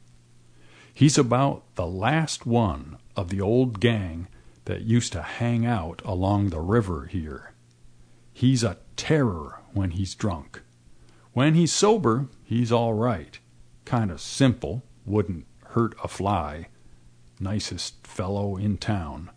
He's 0.93 1.17
about 1.17 1.63
the 1.75 1.85
last 1.85 2.45
one 2.45 2.97
of 3.15 3.29
the 3.29 3.41
old 3.41 3.79
gang 3.79 4.27
that 4.65 4.81
used 4.81 5.11
to 5.13 5.21
hang 5.21 5.65
out 5.65 6.01
along 6.03 6.49
the 6.49 6.61
river 6.61 7.05
here. 7.05 7.53
He's 8.33 8.63
a 8.63 8.77
terror 8.95 9.61
when 9.73 9.91
he's 9.91 10.15
drunk. 10.15 10.61
When 11.33 11.53
he's 11.53 11.71
sober, 11.71 12.27
he's 12.43 12.71
all 12.71 12.93
right. 12.93 13.37
Kind 13.83 14.09
of 14.09 14.21
simple, 14.21 14.83
wouldn't 15.05 15.45
hurt 15.65 15.95
a 16.03 16.07
fly. 16.07 16.67
Nicest 17.39 18.07
fellow 18.07 18.55
in 18.55 18.77
town. 18.77 19.29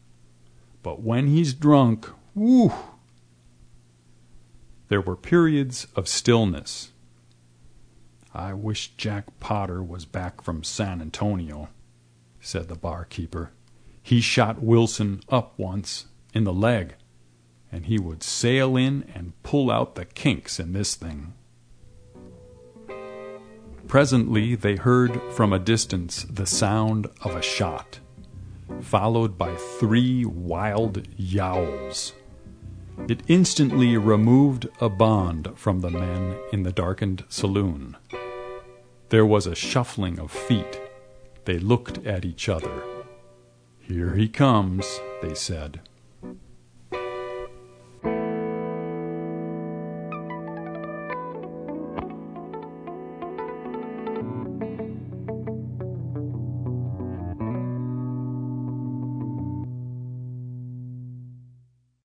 But 0.83 1.03
when 1.03 1.27
he's 1.29 1.55
drunk, 1.55 2.07
whew! 2.35 2.73
There 4.89 5.01
were 5.01 5.17
periods 5.17 5.87
of 5.95 6.09
stillness. 6.09 6.93
I 8.35 8.55
wish 8.55 8.97
Jack 8.97 9.41
Potter 9.41 9.83
was 9.83 10.05
back 10.05 10.43
from 10.43 10.65
San 10.65 11.01
Antonio, 11.01 11.69
said 12.41 12.69
the 12.69 12.75
barkeeper. 12.75 13.51
He 14.03 14.21
shot 14.21 14.63
Wilson 14.63 15.21
up 15.29 15.59
once, 15.59 16.07
in 16.33 16.45
the 16.45 16.53
leg, 16.53 16.95
and 17.71 17.87
he 17.87 17.99
would 17.99 18.23
sail 18.23 18.77
in 18.77 19.11
and 19.15 19.41
pull 19.43 19.71
out 19.71 19.95
the 19.95 20.05
kinks 20.05 20.59
in 20.59 20.73
this 20.73 20.95
thing. 20.95 21.35
Presently 23.87 24.55
they 24.55 24.77
heard 24.77 25.21
from 25.33 25.53
a 25.53 25.59
distance 25.59 26.25
the 26.25 26.47
sound 26.47 27.07
of 27.23 27.35
a 27.35 27.43
shot, 27.43 28.01
followed 28.81 29.37
by 29.37 29.55
three 29.79 30.25
wild 30.25 31.07
yowls. 31.17 32.13
It 33.09 33.23
instantly 33.29 33.97
removed 33.97 34.69
a 34.81 34.89
bond 34.89 35.53
from 35.57 35.81
the 35.81 35.91
men 35.91 36.37
in 36.53 36.63
the 36.65 36.73
darkened 36.73 37.25
saloon. 37.29 37.97
There 39.11 39.27
was 39.27 39.47
a 39.47 39.55
shuffling 39.55 40.19
of 40.19 40.31
feet. 40.31 40.81
They 41.45 41.59
looked 41.59 42.05
at 42.07 42.25
each 42.25 42.49
other. 42.49 42.83
Here 43.79 44.15
he 44.15 44.29
comes, 44.29 45.01
they 45.23 45.35
said. 45.35 45.81